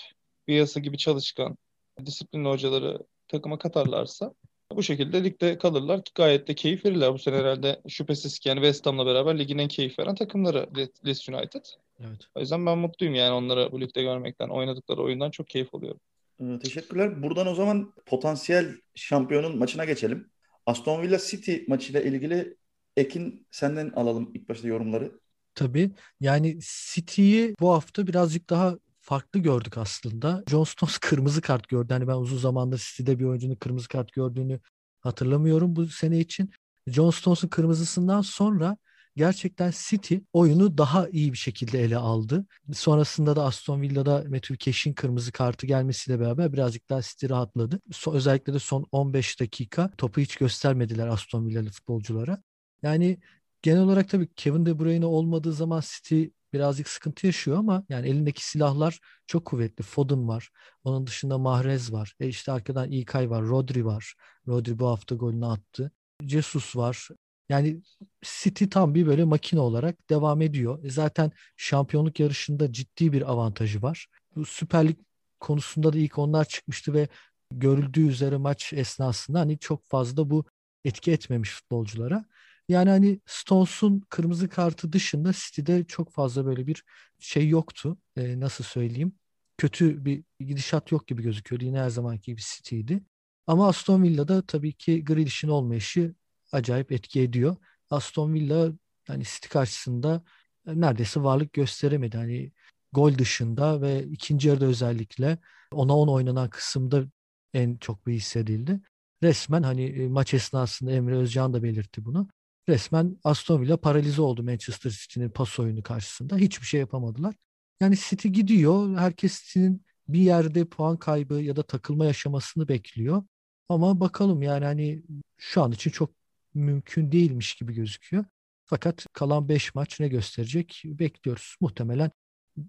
Bielsa 0.47 0.79
gibi 0.79 0.97
çalışkan, 0.97 1.57
disiplinli 2.05 2.47
hocaları 2.47 2.99
takıma 3.27 3.57
katarlarsa 3.57 4.33
bu 4.71 4.83
şekilde 4.83 5.23
ligde 5.23 5.57
kalırlar 5.57 6.03
ki 6.03 6.11
gayet 6.15 6.47
de 6.47 6.55
keyif 6.55 6.85
verirler. 6.85 7.13
Bu 7.13 7.19
sene 7.19 7.35
herhalde 7.35 7.81
şüphesiz 7.87 8.39
ki 8.39 8.49
yani 8.49 8.57
West 8.57 8.85
Ham'la 8.85 9.05
beraber 9.05 9.39
ligin 9.39 9.57
en 9.57 9.67
keyif 9.67 9.99
veren 9.99 10.15
takımları 10.15 10.69
Leeds 11.05 11.29
United. 11.29 11.65
Evet. 11.99 12.27
O 12.35 12.39
yüzden 12.39 12.65
ben 12.65 12.77
mutluyum 12.77 13.15
yani 13.15 13.33
onları 13.33 13.71
bu 13.71 13.81
ligde 13.81 14.01
görmekten, 14.01 14.49
oynadıkları 14.49 15.01
oyundan 15.01 15.31
çok 15.31 15.47
keyif 15.47 15.75
alıyorum. 15.75 15.99
Ee, 16.39 16.59
teşekkürler. 16.59 17.23
Buradan 17.23 17.47
o 17.47 17.55
zaman 17.55 17.93
potansiyel 18.05 18.75
şampiyonun 18.95 19.57
maçına 19.57 19.85
geçelim. 19.85 20.29
Aston 20.65 21.01
Villa 21.01 21.17
City 21.17 21.55
maçıyla 21.67 22.01
ilgili 22.01 22.57
Ekin 22.97 23.47
senden 23.51 23.89
alalım 23.89 24.31
ilk 24.33 24.49
başta 24.49 24.67
yorumları. 24.67 25.11
Tabii. 25.55 25.91
Yani 26.19 26.59
City'yi 26.93 27.53
bu 27.59 27.73
hafta 27.73 28.07
birazcık 28.07 28.49
daha 28.49 28.77
farklı 29.05 29.39
gördük 29.39 29.77
aslında. 29.77 30.43
John 30.47 30.63
Stones 30.63 30.97
kırmızı 31.01 31.41
kart 31.41 31.67
gördü. 31.67 31.93
Hani 31.93 32.07
ben 32.07 32.15
uzun 32.15 32.37
zamandır 32.37 32.91
City'de 32.95 33.19
bir 33.19 33.25
oyuncunun 33.25 33.55
kırmızı 33.55 33.87
kart 33.87 34.11
gördüğünü 34.11 34.59
hatırlamıyorum 34.99 35.75
bu 35.75 35.87
sene 35.87 36.19
için. 36.19 36.51
John 36.87 37.09
Stones'un 37.11 37.47
kırmızısından 37.47 38.21
sonra 38.21 38.77
gerçekten 39.15 39.71
City 39.75 40.15
oyunu 40.33 40.77
daha 40.77 41.09
iyi 41.09 41.33
bir 41.33 41.37
şekilde 41.37 41.83
ele 41.83 41.97
aldı. 41.97 42.45
Sonrasında 42.73 43.35
da 43.35 43.43
Aston 43.45 43.81
Villa'da 43.81 44.23
Matthew 44.29 44.57
Cash'in 44.57 44.93
kırmızı 44.93 45.31
kartı 45.31 45.67
gelmesiyle 45.67 46.19
beraber 46.19 46.53
birazcık 46.53 46.89
daha 46.89 47.01
City 47.01 47.27
rahatladı. 47.29 47.79
So, 47.91 48.13
özellikle 48.13 48.53
de 48.53 48.59
son 48.59 48.85
15 48.91 49.39
dakika 49.39 49.91
topu 49.97 50.21
hiç 50.21 50.35
göstermediler 50.35 51.07
Aston 51.07 51.47
Villa'lı 51.47 51.69
futbolculara. 51.69 52.41
Yani 52.83 53.19
genel 53.61 53.81
olarak 53.81 54.09
tabii 54.09 54.29
Kevin 54.35 54.65
De 54.65 54.79
Bruyne 54.79 55.05
olmadığı 55.05 55.53
zaman 55.53 55.81
City 55.85 56.25
birazcık 56.55 56.87
sıkıntı 56.89 57.25
yaşıyor 57.25 57.57
ama 57.57 57.83
yani 57.89 58.07
elindeki 58.07 58.45
silahlar 58.45 58.99
çok 59.27 59.45
kuvvetli. 59.45 59.83
Foden 59.83 60.27
var. 60.27 60.49
Onun 60.83 61.07
dışında 61.07 61.37
Mahrez 61.37 61.93
var. 61.93 62.15
E 62.19 62.27
işte 62.27 62.51
arkadan 62.51 62.91
İlkay 62.91 63.29
var. 63.29 63.43
Rodri 63.43 63.85
var. 63.85 64.15
Rodri 64.47 64.79
bu 64.79 64.87
hafta 64.87 65.15
golünü 65.15 65.45
attı. 65.45 65.91
Jesus 66.21 66.75
var. 66.75 67.07
Yani 67.49 67.81
City 68.23 68.65
tam 68.65 68.95
bir 68.95 69.07
böyle 69.07 69.23
makine 69.23 69.59
olarak 69.59 70.09
devam 70.09 70.41
ediyor. 70.41 70.83
E 70.83 70.89
zaten 70.89 71.31
şampiyonluk 71.57 72.19
yarışında 72.19 72.71
ciddi 72.71 73.13
bir 73.13 73.31
avantajı 73.31 73.81
var. 73.81 74.07
Bu 74.35 74.45
Süper 74.45 74.87
Lig 74.87 74.97
konusunda 75.39 75.93
da 75.93 75.97
ilk 75.97 76.17
onlar 76.17 76.45
çıkmıştı 76.45 76.93
ve 76.93 77.07
görüldüğü 77.51 78.07
üzere 78.07 78.37
maç 78.37 78.73
esnasında 78.73 79.39
hani 79.39 79.59
çok 79.59 79.85
fazla 79.85 80.29
bu 80.29 80.45
etki 80.85 81.11
etmemiş 81.11 81.51
futbolculara. 81.51 82.25
Yani 82.69 82.89
hani 82.89 83.19
Stones'un 83.25 83.99
kırmızı 84.09 84.49
kartı 84.49 84.93
dışında 84.93 85.31
City'de 85.33 85.83
çok 85.87 86.11
fazla 86.11 86.45
böyle 86.45 86.67
bir 86.67 86.83
şey 87.19 87.49
yoktu. 87.49 87.97
Ee, 88.17 88.39
nasıl 88.39 88.63
söyleyeyim? 88.63 89.13
Kötü 89.57 90.05
bir 90.05 90.23
gidişat 90.39 90.91
yok 90.91 91.07
gibi 91.07 91.23
gözüküyordu. 91.23 91.65
Yine 91.65 91.79
her 91.79 91.89
zamanki 91.89 92.31
gibi 92.31 92.41
City'ydi. 92.41 93.03
Ama 93.47 93.67
Aston 93.67 94.03
Villa'da 94.03 94.41
tabii 94.45 94.73
ki 94.73 95.03
Grealish'in 95.05 95.47
olmayışı 95.47 96.15
acayip 96.51 96.91
etki 96.91 97.21
ediyor. 97.21 97.55
Aston 97.89 98.33
Villa 98.33 98.71
hani 99.07 99.23
City 99.23 99.47
karşısında 99.47 100.23
e, 100.67 100.81
neredeyse 100.81 101.23
varlık 101.23 101.53
gösteremedi. 101.53 102.17
Hani 102.17 102.51
gol 102.93 103.17
dışında 103.17 103.81
ve 103.81 104.03
ikinci 104.03 104.47
yarıda 104.47 104.65
özellikle 104.65 105.37
ona 105.71 105.97
on 105.97 106.07
oynanan 106.07 106.49
kısımda 106.49 107.05
en 107.53 107.77
çok 107.77 108.07
bir 108.07 108.13
hissedildi. 108.13 108.79
Resmen 109.23 109.63
hani 109.63 109.83
e, 109.85 110.07
maç 110.07 110.33
esnasında 110.33 110.91
Emre 110.91 111.15
Özcan 111.15 111.53
da 111.53 111.63
belirtti 111.63 112.05
bunu 112.05 112.27
resmen 112.69 113.17
Aston 113.23 113.61
Villa 113.61 113.77
paralize 113.77 114.21
oldu 114.21 114.43
Manchester 114.43 114.89
City'nin 114.89 115.29
pas 115.29 115.59
oyunu 115.59 115.83
karşısında. 115.83 116.37
Hiçbir 116.37 116.65
şey 116.65 116.79
yapamadılar. 116.79 117.35
Yani 117.81 117.95
City 117.97 118.27
gidiyor. 118.27 118.97
Herkes 118.97 119.43
City'nin 119.43 119.85
bir 120.07 120.19
yerde 120.19 120.65
puan 120.65 120.97
kaybı 120.97 121.33
ya 121.33 121.55
da 121.55 121.63
takılma 121.63 122.05
yaşamasını 122.05 122.67
bekliyor. 122.67 123.23
Ama 123.69 123.99
bakalım 123.99 124.41
yani 124.41 124.65
hani 124.65 125.03
şu 125.37 125.61
an 125.61 125.71
için 125.71 125.91
çok 125.91 126.11
mümkün 126.53 127.11
değilmiş 127.11 127.55
gibi 127.55 127.73
gözüküyor. 127.73 128.25
Fakat 128.65 129.05
kalan 129.13 129.49
5 129.49 129.75
maç 129.75 129.99
ne 129.99 130.07
gösterecek 130.07 130.81
bekliyoruz. 130.85 131.55
Muhtemelen 131.61 132.11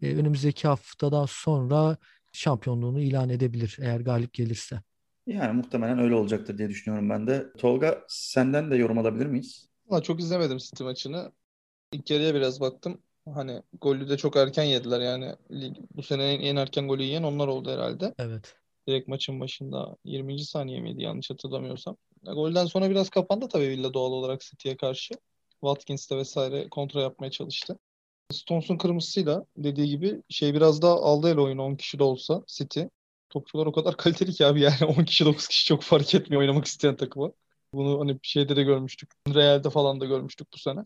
e, 0.02 0.14
önümüzdeki 0.16 0.68
haftadan 0.68 1.26
sonra 1.28 1.96
şampiyonluğunu 2.32 3.00
ilan 3.00 3.28
edebilir 3.28 3.76
eğer 3.80 4.00
galip 4.00 4.32
gelirse. 4.32 4.82
Yani 5.26 5.52
muhtemelen 5.52 5.98
öyle 5.98 6.14
olacaktır 6.14 6.58
diye 6.58 6.68
düşünüyorum 6.68 7.10
ben 7.10 7.26
de. 7.26 7.52
Tolga 7.58 8.04
senden 8.08 8.70
de 8.70 8.76
yorum 8.76 8.98
alabilir 8.98 9.26
miyiz? 9.26 9.68
Valla 9.88 10.02
çok 10.02 10.20
izlemedim 10.20 10.58
City 10.58 10.84
maçını. 10.84 11.32
İlk 11.92 12.10
yarıya 12.10 12.34
biraz 12.34 12.60
baktım. 12.60 13.02
Hani 13.34 13.62
golü 13.80 14.08
de 14.08 14.16
çok 14.16 14.36
erken 14.36 14.64
yediler 14.64 15.00
yani. 15.00 15.36
Bu 15.96 16.02
sene 16.02 16.32
en 16.34 16.56
erken 16.56 16.88
golü 16.88 17.02
yiyen 17.02 17.22
onlar 17.22 17.48
oldu 17.48 17.70
herhalde. 17.70 18.14
Evet. 18.18 18.54
Direkt 18.88 19.08
maçın 19.08 19.40
başında 19.40 19.96
20. 20.04 20.44
saniye 20.44 20.80
miydi 20.80 21.02
yanlış 21.02 21.30
hatırlamıyorsam. 21.30 21.96
Ya, 22.22 22.32
golden 22.32 22.66
sonra 22.66 22.90
biraz 22.90 23.10
kapandı 23.10 23.48
tabii 23.48 23.68
Villa 23.68 23.94
doğal 23.94 24.12
olarak 24.12 24.40
City'ye 24.40 24.76
karşı. 24.76 25.14
Watkins 25.50 26.10
de 26.10 26.16
vesaire 26.16 26.68
kontra 26.68 27.00
yapmaya 27.00 27.30
çalıştı. 27.30 27.78
Stones'un 28.32 28.78
kırmızısıyla 28.78 29.46
dediği 29.56 29.88
gibi 29.88 30.22
şey 30.28 30.54
biraz 30.54 30.82
daha 30.82 30.94
aldı 30.94 31.30
el 31.30 31.38
oyunu 31.38 31.62
10 31.62 31.74
kişi 31.74 31.98
de 31.98 32.02
olsa 32.04 32.42
City. 32.46 32.82
Topçular 33.30 33.66
o 33.66 33.72
kadar 33.72 33.96
kaliteli 33.96 34.32
ki 34.32 34.46
abi 34.46 34.60
yani 34.60 34.84
10 34.98 35.04
kişi 35.04 35.24
9 35.24 35.48
kişi 35.48 35.66
çok 35.66 35.82
fark 35.82 36.14
etmiyor 36.14 36.42
oynamak 36.42 36.64
isteyen 36.64 36.96
takıma. 36.96 37.32
Bunu 37.76 38.00
hani 38.00 38.18
şeyde 38.22 38.56
de 38.56 38.62
görmüştük. 38.62 39.10
Real'de 39.34 39.70
falan 39.70 40.00
da 40.00 40.04
görmüştük 40.04 40.48
bu 40.52 40.58
sene. 40.58 40.80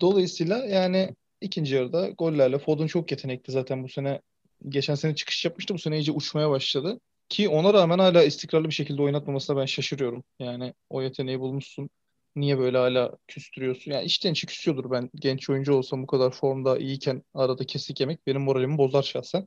Dolayısıyla 0.00 0.58
yani 0.58 1.16
ikinci 1.40 1.74
yarıda 1.74 2.08
gollerle 2.08 2.58
Foden 2.58 2.86
çok 2.86 3.10
yetenekli 3.10 3.52
zaten 3.52 3.84
bu 3.84 3.88
sene. 3.88 4.20
Geçen 4.68 4.94
sene 4.94 5.14
çıkış 5.14 5.44
yapmıştı. 5.44 5.74
Bu 5.74 5.78
sene 5.78 5.98
iyice 5.98 6.12
uçmaya 6.12 6.50
başladı. 6.50 7.00
Ki 7.28 7.48
ona 7.48 7.74
rağmen 7.74 7.98
hala 7.98 8.22
istikrarlı 8.22 8.68
bir 8.68 8.74
şekilde 8.74 9.02
oynatmamasına 9.02 9.56
ben 9.56 9.66
şaşırıyorum. 9.66 10.24
Yani 10.38 10.74
o 10.90 11.02
yeteneği 11.02 11.40
bulmuşsun. 11.40 11.90
Niye 12.36 12.58
böyle 12.58 12.78
hala 12.78 13.12
küstürüyorsun? 13.28 13.92
Yani 13.92 14.04
içten 14.04 14.32
içi 14.32 14.46
küsüyordur 14.46 14.90
ben. 14.90 15.10
Genç 15.14 15.50
oyuncu 15.50 15.74
olsam 15.74 16.02
bu 16.02 16.06
kadar 16.06 16.30
formda 16.30 16.78
iyiyken 16.78 17.22
arada 17.34 17.66
kesik 17.66 18.00
yemek 18.00 18.26
benim 18.26 18.42
moralimi 18.42 18.78
bozar 18.78 19.02
şahsen. 19.02 19.46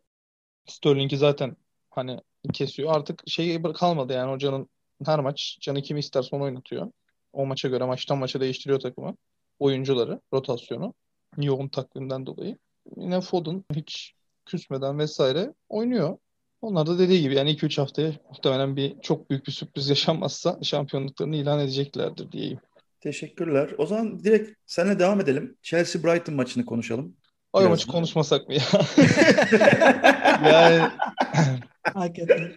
Sterling'i 0.67 1.17
zaten 1.17 1.55
hani 1.89 2.19
kesiyor. 2.53 2.95
Artık 2.95 3.23
şey 3.27 3.61
kalmadı 3.61 4.13
yani 4.13 4.31
hocanın 4.31 4.69
her 5.05 5.19
maç 5.19 5.57
canı 5.61 5.81
kimi 5.81 5.99
isterse 5.99 6.35
onu 6.35 6.43
oynatıyor. 6.43 6.91
O 7.33 7.45
maça 7.45 7.67
göre 7.67 7.85
maçtan 7.85 8.17
maça 8.17 8.41
değiştiriyor 8.41 8.79
takımı. 8.79 9.15
Oyuncuları, 9.59 10.21
rotasyonu. 10.33 10.93
Yoğun 11.37 11.67
takvimden 11.67 12.25
dolayı. 12.25 12.57
Yine 12.97 13.21
Foden 13.21 13.63
hiç 13.75 14.13
küsmeden 14.45 14.99
vesaire 14.99 15.53
oynuyor. 15.69 16.17
Onlar 16.61 16.87
da 16.87 16.99
dediği 16.99 17.21
gibi 17.21 17.35
yani 17.35 17.51
2-3 17.51 17.81
haftaya 17.81 18.13
muhtemelen 18.29 18.75
bir 18.75 18.99
çok 19.01 19.29
büyük 19.29 19.47
bir 19.47 19.51
sürpriz 19.51 19.89
yaşanmazsa 19.89 20.59
şampiyonluklarını 20.63 21.35
ilan 21.35 21.59
edeceklerdir 21.59 22.31
diyeyim. 22.31 22.59
Teşekkürler. 22.99 23.69
O 23.77 23.85
zaman 23.85 24.23
direkt 24.23 24.51
seninle 24.65 24.99
devam 24.99 25.21
edelim. 25.21 25.57
Chelsea-Brighton 25.63 26.35
maçını 26.35 26.65
konuşalım. 26.65 27.15
O 27.53 27.69
maçı 27.69 27.87
konuşmasak 27.87 28.47
mı 28.47 28.53
ya? 28.53 28.61
yani 30.51 30.91
Hakikaten. 31.83 32.51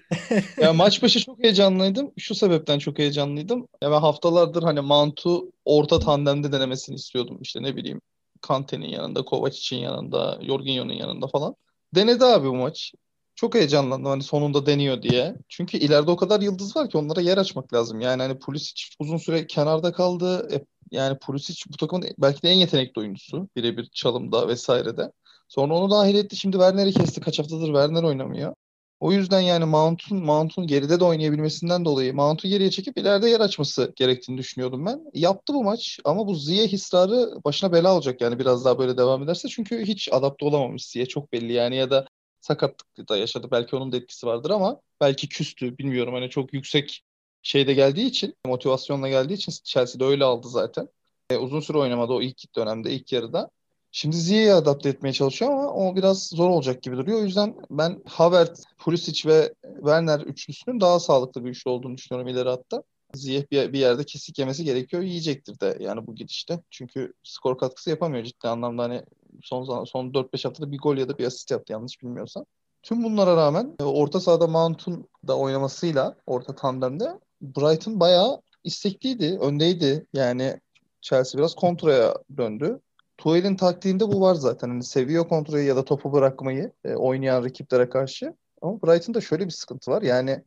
ya 0.60 0.72
maç 0.72 1.02
başı 1.02 1.20
çok 1.20 1.42
heyecanlıydım. 1.42 2.12
Şu 2.18 2.34
sebepten 2.34 2.78
çok 2.78 2.98
heyecanlıydım. 2.98 3.68
Ya 3.82 3.90
ben 3.90 4.00
haftalardır 4.00 4.62
hani 4.62 4.80
Mantu 4.80 5.52
orta 5.64 5.98
tandemde 5.98 6.52
denemesini 6.52 6.96
istiyordum. 6.96 7.38
İşte 7.42 7.62
ne 7.62 7.76
bileyim 7.76 8.00
Kante'nin 8.40 8.88
yanında, 8.88 9.24
Kovacic'in 9.24 9.80
yanında, 9.80 10.38
Jorginho'nun 10.42 10.92
yanında 10.92 11.26
falan. 11.26 11.54
Denedi 11.94 12.24
abi 12.24 12.48
bu 12.48 12.54
maç. 12.54 12.92
Çok 13.34 13.54
heyecanlandım 13.54 14.10
hani 14.10 14.22
sonunda 14.22 14.66
deniyor 14.66 15.02
diye. 15.02 15.36
Çünkü 15.48 15.78
ileride 15.78 16.10
o 16.10 16.16
kadar 16.16 16.40
yıldız 16.40 16.76
var 16.76 16.90
ki 16.90 16.98
onlara 16.98 17.20
yer 17.20 17.38
açmak 17.38 17.74
lazım. 17.74 18.00
Yani 18.00 18.22
hani 18.22 18.38
Pulisic 18.38 18.82
uzun 18.98 19.16
süre 19.16 19.46
kenarda 19.46 19.92
kaldı. 19.92 20.48
E, 20.52 20.64
yani 20.90 21.18
Pulisic 21.18 21.64
bu 21.72 21.76
takımın 21.76 22.08
belki 22.18 22.42
de 22.42 22.50
en 22.50 22.56
yetenekli 22.56 23.00
oyuncusu. 23.00 23.48
Birebir 23.56 23.86
çalımda 23.92 24.48
vesairede. 24.48 25.12
Sonra 25.48 25.74
onu 25.74 25.90
dahil 25.90 26.14
etti. 26.14 26.36
Şimdi 26.36 26.56
Werner'i 26.56 26.92
kesti. 26.92 27.20
Kaç 27.20 27.38
haftadır 27.38 27.66
Werner 27.66 28.02
oynamıyor. 28.02 28.54
O 29.02 29.12
yüzden 29.12 29.40
yani 29.40 29.64
Mount'un 29.64 30.24
Mount'un 30.24 30.66
geride 30.66 31.00
de 31.00 31.04
oynayabilmesinden 31.04 31.84
dolayı 31.84 32.14
Mount'u 32.14 32.48
geriye 32.48 32.70
çekip 32.70 32.98
ileride 32.98 33.28
yer 33.30 33.40
açması 33.40 33.92
gerektiğini 33.96 34.38
düşünüyordum 34.38 34.86
ben. 34.86 35.04
Yaptı 35.14 35.54
bu 35.54 35.64
maç 35.64 36.00
ama 36.04 36.26
bu 36.26 36.34
Ziyech 36.34 36.74
ısrarı 36.74 37.44
başına 37.44 37.72
bela 37.72 37.94
olacak 37.94 38.20
yani 38.20 38.38
biraz 38.38 38.64
daha 38.64 38.78
böyle 38.78 38.96
devam 38.96 39.22
ederse. 39.22 39.48
Çünkü 39.48 39.84
hiç 39.84 40.08
adapte 40.12 40.44
olamamış 40.46 40.86
Ziyech 40.86 41.08
çok 41.08 41.32
belli 41.32 41.52
yani 41.52 41.76
ya 41.76 41.90
da 41.90 42.06
sakatlık 42.40 43.08
da 43.08 43.16
yaşadı. 43.16 43.48
Belki 43.50 43.76
onun 43.76 43.92
da 43.92 43.96
etkisi 43.96 44.26
vardır 44.26 44.50
ama 44.50 44.80
belki 45.00 45.28
küstü 45.28 45.78
bilmiyorum. 45.78 46.14
Hani 46.14 46.30
çok 46.30 46.52
yüksek 46.54 47.02
şeyde 47.42 47.74
geldiği 47.74 48.06
için 48.06 48.34
motivasyonla 48.46 49.08
geldiği 49.08 49.34
için 49.34 49.52
Chelsea'de 49.64 50.04
öyle 50.04 50.24
aldı 50.24 50.48
zaten. 50.48 50.88
E, 51.30 51.36
uzun 51.36 51.60
süre 51.60 51.78
oynamadı 51.78 52.12
o 52.12 52.22
ilk 52.22 52.56
dönemde 52.56 52.92
ilk 52.92 53.12
yarıda. 53.12 53.50
Şimdi 53.94 54.16
Ziyech'i 54.16 54.52
adapte 54.54 54.88
etmeye 54.88 55.12
çalışıyor 55.12 55.50
ama 55.50 55.68
o 55.68 55.96
biraz 55.96 56.28
zor 56.28 56.50
olacak 56.50 56.82
gibi 56.82 56.96
duruyor. 56.96 57.18
O 57.18 57.22
yüzden 57.22 57.56
ben 57.70 58.02
Havertz, 58.06 58.64
Pulisic 58.78 59.28
ve 59.28 59.54
Werner 59.76 60.20
üçlüsünün 60.20 60.80
daha 60.80 61.00
sağlıklı 61.00 61.44
bir 61.44 61.50
üçlü 61.50 61.70
olduğunu 61.70 61.96
düşünüyorum 61.96 62.28
ileri 62.28 62.48
hatta. 62.48 62.82
Ziyech 63.14 63.50
bir, 63.50 63.72
bir 63.72 63.78
yerde 63.78 64.04
kesik 64.04 64.38
yemesi 64.38 64.64
gerekiyor. 64.64 65.02
Yiyecektir 65.02 65.60
de 65.60 65.76
yani 65.80 66.06
bu 66.06 66.14
gidişte. 66.14 66.60
Çünkü 66.70 67.12
skor 67.22 67.58
katkısı 67.58 67.90
yapamıyor 67.90 68.24
ciddi 68.24 68.48
anlamda. 68.48 68.82
Hani 68.82 69.02
son 69.42 69.84
son 69.84 70.10
4-5 70.10 70.44
haftada 70.44 70.72
bir 70.72 70.78
gol 70.78 70.96
ya 70.96 71.08
da 71.08 71.18
bir 71.18 71.26
asist 71.26 71.50
yaptı 71.50 71.72
yanlış 71.72 72.02
bilmiyorsam. 72.02 72.44
Tüm 72.82 73.04
bunlara 73.04 73.36
rağmen 73.36 73.74
e, 73.80 73.84
orta 73.84 74.20
sahada 74.20 74.46
Mount'un 74.46 75.08
da 75.28 75.38
oynamasıyla 75.38 76.16
orta 76.26 76.54
tandemde 76.54 77.20
Brighton 77.42 78.00
bayağı 78.00 78.42
istekliydi, 78.64 79.38
öndeydi. 79.40 80.06
Yani 80.12 80.60
Chelsea 81.00 81.38
biraz 81.38 81.54
kontraya 81.54 82.14
döndü. 82.36 82.80
Tuchel'in 83.22 83.56
taktiğinde 83.56 84.08
bu 84.08 84.20
var 84.20 84.34
zaten. 84.34 84.68
Hani 84.68 84.84
seviyor 84.84 85.28
kontrolü 85.28 85.60
ya 85.60 85.76
da 85.76 85.84
topu 85.84 86.12
bırakmayı 86.12 86.72
e, 86.84 86.94
oynayan 86.94 87.44
rakiplere 87.44 87.88
karşı. 87.88 88.34
Ama 88.62 88.82
Brighton'da 88.82 89.20
şöyle 89.20 89.44
bir 89.46 89.50
sıkıntı 89.50 89.90
var. 89.90 90.02
Yani 90.02 90.42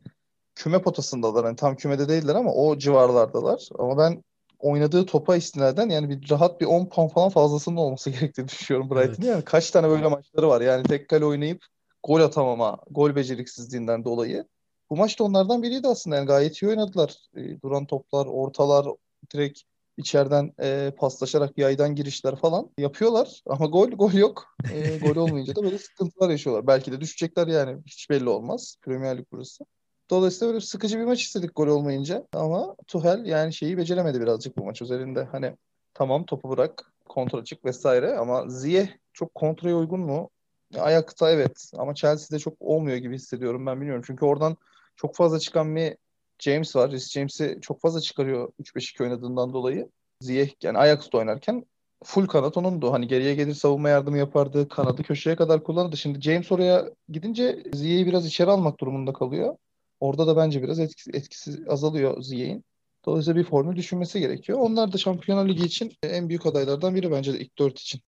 küme 0.54 0.82
potasındalar. 0.82 1.44
Hani 1.44 1.56
tam 1.56 1.76
kümede 1.76 2.08
değiller 2.08 2.34
ama 2.34 2.54
o 2.54 2.78
civarlardalar. 2.78 3.68
Ama 3.78 3.98
ben 3.98 4.24
oynadığı 4.58 5.06
topa 5.06 5.36
istinaden 5.36 5.88
yani 5.88 6.08
bir 6.08 6.30
rahat 6.30 6.60
bir 6.60 6.66
10 6.66 6.86
puan 6.88 7.08
falan 7.08 7.28
fazlasının 7.28 7.76
olması 7.76 8.10
gerektiğini 8.20 8.48
düşünüyorum 8.48 8.90
Brighton'ın. 8.90 9.08
Evet. 9.08 9.24
Yani 9.24 9.44
kaç 9.44 9.70
tane 9.70 9.88
böyle 9.88 10.08
maçları 10.08 10.48
var. 10.48 10.60
Yani 10.60 10.82
tek 10.82 11.08
kale 11.08 11.24
oynayıp 11.24 11.64
gol 12.02 12.20
atamama, 12.20 12.78
gol 12.90 13.16
beceriksizliğinden 13.16 14.04
dolayı. 14.04 14.44
Bu 14.90 14.96
maç 14.96 15.18
da 15.18 15.24
onlardan 15.24 15.62
biriydi 15.62 15.88
aslında. 15.88 16.16
Yani 16.16 16.26
gayet 16.26 16.62
iyi 16.62 16.68
oynadılar. 16.68 17.16
E, 17.36 17.60
duran 17.60 17.86
toplar, 17.86 18.26
ortalar, 18.26 18.86
direkt 19.34 19.60
içeriden 19.96 20.52
e, 20.62 20.92
paslaşarak 20.98 21.58
yaydan 21.58 21.94
girişler 21.94 22.36
falan 22.36 22.70
yapıyorlar. 22.78 23.42
Ama 23.46 23.66
gol 23.66 23.90
gol 23.90 24.12
yok. 24.12 24.56
E, 24.74 24.98
gol 24.98 25.16
olmayınca 25.16 25.56
da 25.56 25.62
böyle 25.62 25.78
sıkıntılar 25.78 26.30
yaşıyorlar. 26.30 26.66
Belki 26.66 26.92
de 26.92 27.00
düşecekler 27.00 27.46
yani. 27.46 27.82
Hiç 27.86 28.10
belli 28.10 28.28
olmaz. 28.28 28.76
Premier 28.82 29.18
Lig 29.18 29.26
burası. 29.32 29.64
Dolayısıyla 30.10 30.54
böyle 30.54 30.64
sıkıcı 30.64 30.98
bir 30.98 31.04
maç 31.04 31.22
istedik 31.22 31.56
gol 31.56 31.66
olmayınca. 31.66 32.26
Ama 32.32 32.76
Tuhel 32.86 33.24
yani 33.24 33.52
şeyi 33.54 33.76
beceremedi 33.76 34.20
birazcık 34.20 34.58
bu 34.58 34.64
maç 34.64 34.82
üzerinde. 34.82 35.24
Hani 35.24 35.56
tamam 35.94 36.26
topu 36.26 36.50
bırak, 36.50 36.92
kontrol 37.08 37.44
çık 37.44 37.64
vesaire 37.64 38.16
ama 38.16 38.48
Ziyeh 38.48 38.88
çok 39.12 39.34
kontrole 39.34 39.74
uygun 39.74 40.00
mu? 40.00 40.30
Ayakta 40.78 41.30
evet 41.30 41.70
ama 41.76 41.94
Chelsea'de 41.94 42.38
çok 42.38 42.54
olmuyor 42.60 42.96
gibi 42.96 43.14
hissediyorum 43.14 43.66
ben 43.66 43.76
bilmiyorum. 43.76 44.04
Çünkü 44.06 44.24
oradan 44.24 44.56
çok 44.96 45.16
fazla 45.16 45.38
çıkan 45.38 45.76
bir 45.76 45.96
James 46.38 46.76
var. 46.76 46.92
Reece 46.92 47.06
James'i 47.06 47.58
çok 47.62 47.80
fazla 47.80 48.00
çıkarıyor 48.00 48.52
3-5-2 48.60 49.02
oynadığından 49.02 49.52
dolayı. 49.52 49.88
Ziyeh 50.20 50.48
yani 50.62 50.78
Ajax'ta 50.78 51.18
oynarken 51.18 51.64
full 52.04 52.26
kanat 52.26 52.56
onundu. 52.56 52.92
Hani 52.92 53.08
geriye 53.08 53.34
gelir 53.34 53.54
savunma 53.54 53.88
yardımı 53.88 54.18
yapardı. 54.18 54.68
Kanadı 54.68 55.02
köşeye 55.02 55.36
kadar 55.36 55.64
kullanırdı. 55.64 55.96
Şimdi 55.96 56.20
James 56.20 56.52
oraya 56.52 56.90
gidince 57.08 57.62
Ziyeh'i 57.72 58.06
biraz 58.06 58.26
içeri 58.26 58.50
almak 58.50 58.80
durumunda 58.80 59.12
kalıyor. 59.12 59.56
Orada 60.00 60.26
da 60.26 60.36
bence 60.36 60.62
biraz 60.62 60.78
etkisi, 60.78 61.10
etkisi 61.14 61.64
azalıyor 61.68 62.22
Ziyeh'in. 62.22 62.64
Dolayısıyla 63.06 63.40
bir 63.40 63.46
formül 63.46 63.76
düşünmesi 63.76 64.20
gerekiyor. 64.20 64.58
Onlar 64.58 64.92
da 64.92 64.98
Şampiyonlar 64.98 65.48
Ligi 65.48 65.64
için 65.64 65.92
en 66.02 66.28
büyük 66.28 66.46
adaylardan 66.46 66.94
biri 66.94 67.10
bence 67.10 67.32
de 67.32 67.38
ilk 67.38 67.58
dört 67.58 67.78
için. 67.78 68.00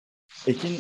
Ekin 0.48 0.78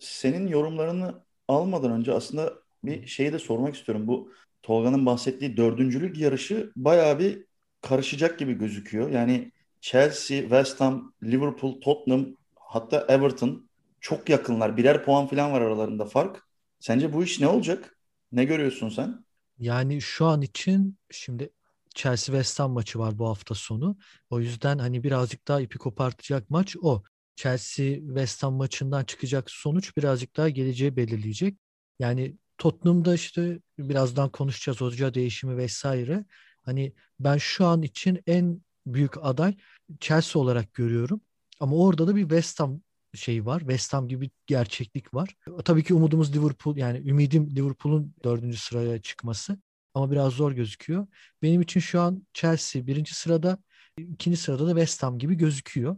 senin 0.00 0.46
yorumlarını 0.46 1.14
almadan 1.48 1.92
önce 1.92 2.12
aslında 2.12 2.52
bir 2.84 3.06
şeyi 3.06 3.32
de 3.32 3.38
sormak 3.38 3.74
istiyorum. 3.74 4.06
Bu 4.06 4.32
Tolga'nın 4.62 5.06
bahsettiği 5.06 5.56
dördüncülük 5.56 6.18
yarışı 6.18 6.72
bayağı 6.76 7.18
bir 7.18 7.44
karışacak 7.82 8.38
gibi 8.38 8.52
gözüküyor. 8.54 9.10
Yani 9.10 9.52
Chelsea, 9.80 10.40
West 10.40 10.80
Ham, 10.80 11.12
Liverpool, 11.22 11.80
Tottenham 11.80 12.26
hatta 12.54 13.06
Everton 13.08 13.68
çok 14.00 14.28
yakınlar. 14.28 14.76
Birer 14.76 15.04
puan 15.04 15.26
falan 15.26 15.52
var 15.52 15.60
aralarında 15.60 16.04
fark. 16.04 16.42
Sence 16.80 17.12
bu 17.12 17.24
iş 17.24 17.40
ne 17.40 17.48
olacak? 17.48 17.96
Ne 18.32 18.44
görüyorsun 18.44 18.88
sen? 18.88 19.24
Yani 19.58 20.00
şu 20.00 20.26
an 20.26 20.42
için 20.42 20.98
şimdi 21.10 21.50
Chelsea 21.94 22.34
West 22.34 22.60
Ham 22.60 22.72
maçı 22.72 22.98
var 22.98 23.18
bu 23.18 23.28
hafta 23.28 23.54
sonu. 23.54 23.96
O 24.30 24.40
yüzden 24.40 24.78
hani 24.78 25.02
birazcık 25.04 25.48
daha 25.48 25.60
ipi 25.60 25.78
kopartacak 25.78 26.50
maç 26.50 26.76
o. 26.82 27.02
Chelsea 27.36 27.94
West 27.96 28.42
Ham 28.42 28.54
maçından 28.54 29.04
çıkacak 29.04 29.50
sonuç 29.50 29.96
birazcık 29.96 30.36
daha 30.36 30.48
geleceği 30.48 30.96
belirleyecek. 30.96 31.58
Yani 31.98 32.36
Tottenham'da 32.58 33.14
işte 33.14 33.58
birazdan 33.78 34.28
konuşacağız 34.30 34.80
hoca 34.80 35.14
değişimi 35.14 35.56
vesaire. 35.56 36.24
Hani 36.64 36.92
ben 37.20 37.36
şu 37.36 37.66
an 37.66 37.82
için 37.82 38.22
en 38.26 38.62
büyük 38.86 39.12
aday 39.24 39.56
Chelsea 40.00 40.42
olarak 40.42 40.74
görüyorum. 40.74 41.20
Ama 41.60 41.76
orada 41.76 42.06
da 42.06 42.16
bir 42.16 42.22
West 42.22 42.60
Ham 42.60 42.80
şey 43.14 43.46
var. 43.46 43.60
West 43.60 43.92
Ham 43.94 44.08
gibi 44.08 44.20
bir 44.20 44.30
gerçeklik 44.46 45.14
var. 45.14 45.34
Tabii 45.64 45.84
ki 45.84 45.94
umudumuz 45.94 46.36
Liverpool 46.36 46.76
yani 46.76 46.98
ümidim 46.98 47.56
Liverpool'un 47.56 48.14
dördüncü 48.24 48.56
sıraya 48.58 49.02
çıkması. 49.02 49.58
Ama 49.94 50.10
biraz 50.10 50.32
zor 50.32 50.52
gözüküyor. 50.52 51.06
Benim 51.42 51.60
için 51.60 51.80
şu 51.80 52.00
an 52.00 52.26
Chelsea 52.34 52.86
birinci 52.86 53.14
sırada, 53.14 53.58
ikinci 53.98 54.36
sırada 54.36 54.66
da 54.66 54.70
West 54.70 55.02
Ham 55.02 55.18
gibi 55.18 55.34
gözüküyor. 55.34 55.96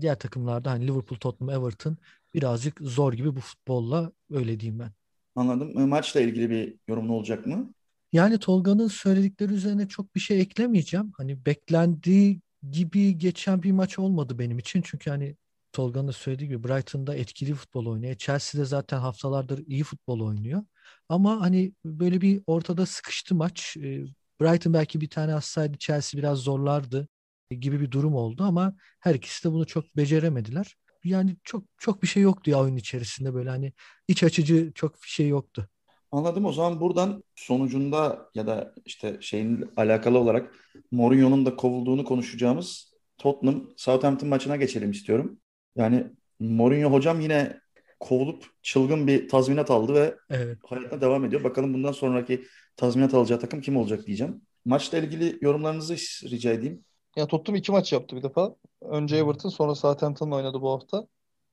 Diğer 0.00 0.18
takımlarda 0.18 0.70
hani 0.70 0.86
Liverpool, 0.86 1.18
Tottenham, 1.18 1.62
Everton 1.62 1.96
birazcık 2.34 2.80
zor 2.80 3.12
gibi 3.12 3.36
bu 3.36 3.40
futbolla 3.40 4.12
öyle 4.30 4.60
diyeyim 4.60 4.78
ben. 4.80 4.99
Anladım. 5.34 5.78
E, 5.78 5.86
maçla 5.86 6.20
ilgili 6.20 6.50
bir 6.50 6.74
yorumun 6.88 7.08
olacak 7.08 7.46
mı? 7.46 7.74
Yani 8.12 8.38
Tolga'nın 8.38 8.88
söyledikleri 8.88 9.52
üzerine 9.52 9.88
çok 9.88 10.14
bir 10.14 10.20
şey 10.20 10.40
eklemeyeceğim. 10.40 11.12
Hani 11.16 11.46
beklendiği 11.46 12.40
gibi 12.70 13.18
geçen 13.18 13.62
bir 13.62 13.72
maç 13.72 13.98
olmadı 13.98 14.38
benim 14.38 14.58
için. 14.58 14.82
Çünkü 14.82 15.10
hani 15.10 15.36
Tolga'nın 15.72 16.08
da 16.08 16.12
söylediği 16.12 16.48
gibi 16.48 16.68
Brighton'da 16.68 17.14
etkili 17.16 17.54
futbol 17.54 17.86
oynuyor. 17.86 18.14
Chelsea'de 18.14 18.64
zaten 18.64 18.98
haftalardır 18.98 19.66
iyi 19.66 19.82
futbol 19.84 20.20
oynuyor. 20.20 20.64
Ama 21.08 21.40
hani 21.40 21.72
böyle 21.84 22.20
bir 22.20 22.42
ortada 22.46 22.86
sıkıştı 22.86 23.34
maç. 23.34 23.76
E, 23.76 24.04
Brighton 24.40 24.72
belki 24.74 25.00
bir 25.00 25.10
tane 25.10 25.34
atsaydı 25.34 25.78
Chelsea 25.78 26.18
biraz 26.18 26.38
zorlardı 26.38 27.08
gibi 27.50 27.80
bir 27.80 27.90
durum 27.90 28.14
oldu 28.14 28.44
ama 28.44 28.74
her 29.00 29.14
ikisi 29.14 29.44
de 29.44 29.52
bunu 29.52 29.66
çok 29.66 29.96
beceremediler. 29.96 30.76
Yani 31.04 31.36
çok 31.44 31.64
çok 31.78 32.02
bir 32.02 32.08
şey 32.08 32.22
yoktu 32.22 32.50
ya 32.50 32.60
oyun 32.60 32.76
içerisinde 32.76 33.34
böyle 33.34 33.50
hani 33.50 33.72
iç 34.08 34.22
açıcı 34.22 34.72
çok 34.74 34.94
bir 34.94 35.08
şey 35.08 35.28
yoktu. 35.28 35.68
Anladım. 36.12 36.44
O 36.44 36.52
zaman 36.52 36.80
buradan 36.80 37.24
sonucunda 37.34 38.30
ya 38.34 38.46
da 38.46 38.74
işte 38.84 39.16
şeyin 39.20 39.70
alakalı 39.76 40.18
olarak 40.18 40.54
Mourinho'nun 40.90 41.46
da 41.46 41.56
kovulduğunu 41.56 42.04
konuşacağımız 42.04 42.94
Tottenham 43.18 43.70
Southampton 43.76 44.28
maçına 44.28 44.56
geçelim 44.56 44.90
istiyorum. 44.90 45.40
Yani 45.76 46.06
Mourinho 46.40 46.92
hocam 46.92 47.20
yine 47.20 47.60
kovulup 48.00 48.46
çılgın 48.62 49.06
bir 49.06 49.28
tazminat 49.28 49.70
aldı 49.70 49.94
ve 49.94 50.16
evet. 50.30 50.58
hayatına 50.66 51.00
devam 51.00 51.24
ediyor. 51.24 51.44
Bakalım 51.44 51.74
bundan 51.74 51.92
sonraki 51.92 52.44
tazminat 52.76 53.14
alacağı 53.14 53.40
takım 53.40 53.60
kim 53.60 53.76
olacak 53.76 54.06
diyeceğim. 54.06 54.42
Maçla 54.64 54.98
ilgili 54.98 55.38
yorumlarınızı 55.40 55.94
rica 56.30 56.52
edeyim. 56.52 56.84
Ya 57.16 57.26
Tottenham 57.26 57.56
iki 57.56 57.72
maç 57.72 57.92
yaptı 57.92 58.16
bir 58.16 58.22
defa. 58.22 58.56
Önce 58.80 59.16
Everton 59.16 59.48
sonra 59.48 59.74
Southampton 59.74 60.30
oynadı 60.30 60.60
bu 60.60 60.70
hafta. 60.70 61.06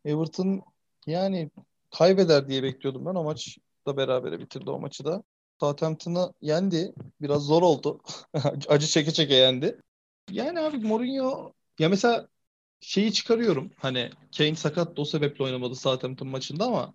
Everton 0.05 0.61
yani 1.05 1.51
kaybeder 1.91 2.47
diye 2.47 2.63
bekliyordum 2.63 3.05
ben. 3.05 3.15
O 3.15 3.23
maç 3.23 3.57
da 3.87 3.97
berabere 3.97 4.39
bitirdi 4.39 4.69
o 4.69 4.79
maçı 4.79 5.05
da. 5.05 5.23
Southampton'ı 5.59 6.33
yendi. 6.41 6.93
Biraz 7.21 7.43
zor 7.43 7.61
oldu. 7.61 8.01
Acı 8.67 8.87
çeke 8.87 9.11
çeke 9.13 9.35
yendi. 9.35 9.81
Yani 10.31 10.59
abi 10.59 10.77
Mourinho 10.77 11.53
ya 11.79 11.89
mesela 11.89 12.27
şeyi 12.81 13.13
çıkarıyorum. 13.13 13.71
Hani 13.77 14.09
Kane 14.37 14.55
sakat 14.55 14.97
da 14.97 15.01
o 15.01 15.05
sebeple 15.05 15.43
oynamadı 15.43 15.75
Southampton 15.75 16.27
maçında 16.27 16.65
ama 16.65 16.93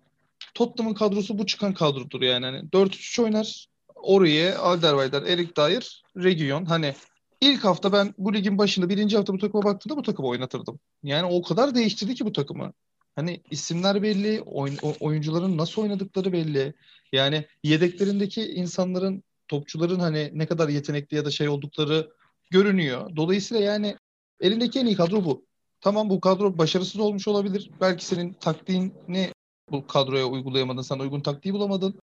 Tottenham'ın 0.53 0.95
kadrosu 0.95 1.37
bu 1.37 1.45
çıkan 1.45 1.73
kadrodur 1.73 2.21
yani. 2.21 2.45
Hani 2.45 2.69
4-3-3 2.69 3.21
oynar. 3.21 3.67
Oraya 3.95 4.59
Alderweireld, 4.59 5.27
Erik 5.27 5.57
Dyer, 5.57 6.03
Region. 6.17 6.65
Hani 6.65 6.95
ilk 7.43 7.63
hafta 7.63 7.93
ben 7.93 8.13
bu 8.17 8.33
ligin 8.33 8.57
başında 8.57 8.89
birinci 8.89 9.17
hafta 9.17 9.33
bu 9.33 9.37
takıma 9.37 9.63
baktığımda 9.63 9.97
bu 9.97 10.01
takımı 10.01 10.27
oynatırdım. 10.27 10.79
Yani 11.03 11.25
o 11.25 11.41
kadar 11.41 11.75
değiştirdi 11.75 12.15
ki 12.15 12.25
bu 12.25 12.31
takımı. 12.33 12.73
Hani 13.15 13.41
isimler 13.51 14.03
belli, 14.03 14.41
oyun, 14.41 14.77
oyuncuların 14.99 15.57
nasıl 15.57 15.81
oynadıkları 15.81 16.33
belli. 16.33 16.73
Yani 17.11 17.45
yedeklerindeki 17.63 18.45
insanların, 18.45 19.23
topçuların 19.47 19.99
hani 19.99 20.31
ne 20.33 20.45
kadar 20.45 20.69
yetenekli 20.69 21.17
ya 21.17 21.25
da 21.25 21.31
şey 21.31 21.49
oldukları 21.49 22.11
görünüyor. 22.51 23.15
Dolayısıyla 23.15 23.63
yani 23.63 23.97
elindeki 24.39 24.79
en 24.79 24.85
iyi 24.85 24.95
kadro 24.95 25.25
bu. 25.25 25.45
Tamam 25.81 26.09
bu 26.09 26.19
kadro 26.19 26.57
başarısız 26.57 27.01
olmuş 27.01 27.27
olabilir. 27.27 27.71
Belki 27.81 28.05
senin 28.05 28.33
taktiğini 28.33 29.31
bu 29.71 29.87
kadroya 29.87 30.25
uygulayamadın. 30.25 30.81
Sana 30.81 31.03
uygun 31.03 31.21
taktiği 31.21 31.53
bulamadın. 31.53 31.99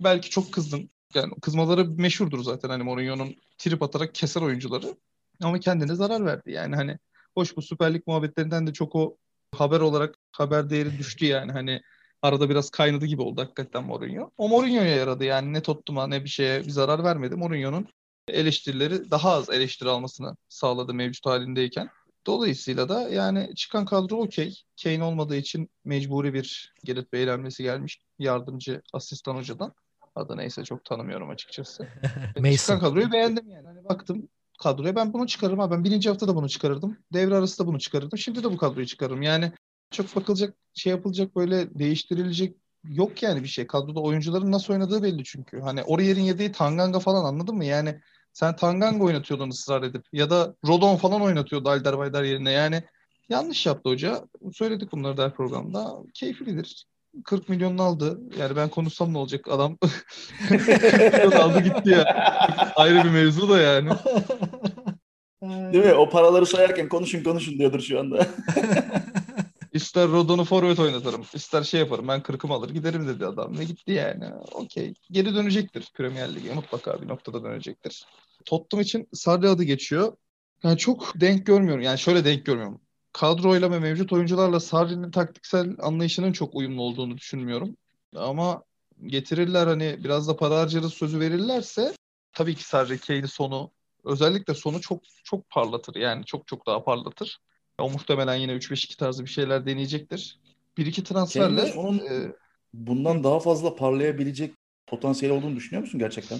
Belki 0.00 0.30
çok 0.30 0.52
kızdın. 0.52 0.90
Yani 1.16 1.32
kızmaları 1.42 1.84
meşhurdur 1.84 2.42
zaten 2.42 2.68
hani 2.68 2.82
Mourinho'nun 2.82 3.36
trip 3.58 3.82
atarak 3.82 4.14
keser 4.14 4.42
oyuncuları. 4.42 4.96
Ama 5.42 5.60
kendine 5.60 5.94
zarar 5.94 6.24
verdi. 6.24 6.52
Yani 6.52 6.76
hani 6.76 6.98
hoş 7.34 7.56
bu 7.56 7.62
Süper 7.62 7.94
Lig 7.94 8.02
muhabbetlerinden 8.06 8.66
de 8.66 8.72
çok 8.72 8.96
o 8.96 9.16
haber 9.54 9.80
olarak 9.80 10.14
haber 10.32 10.70
değeri 10.70 10.98
düştü 10.98 11.26
yani. 11.26 11.52
Hani 11.52 11.80
arada 12.22 12.50
biraz 12.50 12.70
kaynadı 12.70 13.06
gibi 13.06 13.22
oldu 13.22 13.40
hakikaten 13.40 13.84
Mourinho. 13.84 14.30
O 14.38 14.48
Mourinho'ya 14.48 14.96
yaradı 14.96 15.24
yani 15.24 15.52
ne 15.52 15.62
Tottenham'a 15.62 16.06
ne 16.06 16.24
bir 16.24 16.28
şeye 16.28 16.60
bir 16.60 16.70
zarar 16.70 17.04
vermedi. 17.04 17.34
Mourinho'nun 17.34 17.88
eleştirileri 18.28 19.10
daha 19.10 19.32
az 19.32 19.50
eleştiri 19.50 19.88
almasını 19.88 20.36
sağladı 20.48 20.94
mevcut 20.94 21.26
halindeyken. 21.26 21.88
Dolayısıyla 22.26 22.88
da 22.88 23.08
yani 23.08 23.54
çıkan 23.54 23.84
kadro 23.84 24.16
okey. 24.16 24.62
Kane 24.82 25.04
olmadığı 25.04 25.36
için 25.36 25.70
mecburi 25.84 26.34
bir 26.34 26.74
Gerrit 26.84 27.12
Beylenmesi 27.12 27.62
gelmiş 27.62 28.00
yardımcı 28.18 28.82
asistan 28.92 29.36
hocadan. 29.36 29.74
Adı 30.14 30.36
neyse 30.36 30.64
çok 30.64 30.84
tanımıyorum 30.84 31.30
açıkçası. 31.30 31.88
çıkan 32.56 32.80
kadroyu 32.80 33.12
beğendim 33.12 33.48
yani. 33.50 33.66
Hani 33.66 33.84
baktım 33.84 34.28
kadroya 34.58 34.96
ben 34.96 35.12
bunu 35.12 35.26
çıkarırım. 35.26 35.58
Ha, 35.58 35.70
ben 35.70 35.84
birinci 35.84 36.08
hafta 36.08 36.28
da 36.28 36.36
bunu 36.36 36.48
çıkarırdım. 36.48 36.98
Devre 37.12 37.34
arası 37.34 37.62
da 37.62 37.66
bunu 37.66 37.78
çıkarırdım. 37.78 38.18
Şimdi 38.18 38.44
de 38.44 38.52
bu 38.52 38.56
kadroyu 38.56 38.86
çıkarırım. 38.86 39.22
Yani 39.22 39.52
çok 39.90 40.16
bakılacak, 40.16 40.56
şey 40.74 40.90
yapılacak 40.90 41.36
böyle 41.36 41.78
değiştirilecek 41.78 42.56
yok 42.84 43.22
yani 43.22 43.42
bir 43.42 43.48
şey. 43.48 43.66
Kadroda 43.66 44.00
oyuncuların 44.00 44.52
nasıl 44.52 44.72
oynadığı 44.72 45.02
belli 45.02 45.24
çünkü. 45.24 45.60
Hani 45.60 45.82
Orier'in 45.82 46.22
yedeği 46.22 46.52
Tanganga 46.52 46.98
falan 46.98 47.24
anladın 47.24 47.56
mı? 47.56 47.64
Yani 47.64 48.00
sen 48.32 48.56
Tanganga 48.56 49.04
oynatıyordun 49.04 49.50
ısrar 49.50 49.82
edip 49.82 50.04
ya 50.12 50.30
da 50.30 50.54
Rodon 50.66 50.96
falan 50.96 51.22
oynatıyordu 51.22 51.68
Alderweireld 51.68 52.24
yerine. 52.24 52.50
Yani 52.50 52.82
yanlış 53.28 53.66
yaptı 53.66 53.90
hoca. 53.90 54.24
Söyledik 54.52 54.92
bunları 54.92 55.16
der 55.16 55.34
programda. 55.34 55.96
Keyiflidir. 56.14 56.86
40 57.24 57.48
milyonunu 57.48 57.82
aldı. 57.82 58.20
Yani 58.38 58.56
ben 58.56 58.68
konuşsam 58.68 59.12
ne 59.12 59.18
olacak 59.18 59.48
adam 59.50 59.78
40 60.48 60.68
milyon 61.14 61.30
aldı 61.40 61.60
gitti 61.60 61.90
ya. 61.90 62.04
Ayrı 62.76 63.04
bir 63.04 63.10
mevzu 63.10 63.48
da 63.48 63.60
yani. 63.60 63.90
Değil 65.72 65.84
mi? 65.84 65.94
O 65.94 66.10
paraları 66.10 66.46
sayarken 66.46 66.88
konuşun 66.88 67.24
konuşun 67.24 67.58
diyordur 67.58 67.80
şu 67.80 68.00
anda. 68.00 68.26
İster 69.72 70.08
Rodon'u 70.08 70.44
forvet 70.44 70.78
oynatırım. 70.78 71.24
ister 71.34 71.62
şey 71.62 71.80
yaparım. 71.80 72.08
Ben 72.08 72.22
kırkım 72.22 72.52
alır 72.52 72.70
giderim 72.70 73.08
dedi 73.08 73.26
adam. 73.26 73.58
Ve 73.58 73.64
gitti 73.64 73.92
yani. 73.92 74.24
Okey. 74.52 74.94
Geri 75.10 75.34
dönecektir 75.34 75.90
Premier 75.94 76.34
Lig'e. 76.34 76.54
Mutlaka 76.54 77.02
bir 77.02 77.08
noktada 77.08 77.44
dönecektir. 77.44 78.06
Tottenham 78.44 78.82
için 78.82 79.08
Sarri 79.12 79.48
adı 79.48 79.62
geçiyor. 79.62 80.16
Yani 80.62 80.78
çok 80.78 81.20
denk 81.20 81.46
görmüyorum. 81.46 81.82
Yani 81.82 81.98
şöyle 81.98 82.24
denk 82.24 82.46
görmüyorum. 82.46 82.80
Kadroyla 83.14 83.70
ve 83.70 83.78
mevcut 83.78 84.12
oyuncularla 84.12 84.60
Sarri'nin 84.60 85.10
taktiksel 85.10 85.76
anlayışının 85.82 86.32
çok 86.32 86.54
uyumlu 86.54 86.82
olduğunu 86.82 87.18
düşünmüyorum. 87.18 87.76
Ama 88.16 88.62
getirirler 89.06 89.66
hani 89.66 89.96
biraz 90.04 90.28
da 90.28 90.36
para 90.36 90.58
harcarız 90.58 90.94
sözü 90.94 91.20
verirlerse 91.20 91.92
tabii 92.32 92.54
ki 92.54 92.64
Sarri 92.64 92.98
Kane'i 92.98 93.28
sonu 93.28 93.70
özellikle 94.04 94.54
sonu 94.54 94.80
çok 94.80 95.02
çok 95.24 95.50
parlatır. 95.50 95.94
Yani 95.94 96.24
çok 96.24 96.46
çok 96.46 96.66
daha 96.66 96.84
parlatır. 96.84 97.38
O 97.78 97.90
muhtemelen 97.90 98.34
yine 98.34 98.52
3-5-2 98.52 98.96
tarzı 98.96 99.24
bir 99.24 99.30
şeyler 99.30 99.66
deneyecektir. 99.66 100.40
Bir 100.78 100.86
iki 100.86 101.04
transferle 101.04 101.72
onun 101.72 101.98
e, 101.98 102.32
bundan 102.74 103.24
daha 103.24 103.40
fazla 103.40 103.76
parlayabilecek 103.76 104.54
potansiyeli 104.86 105.34
olduğunu 105.34 105.56
düşünüyor 105.56 105.82
musun 105.82 106.00
gerçekten? 106.00 106.38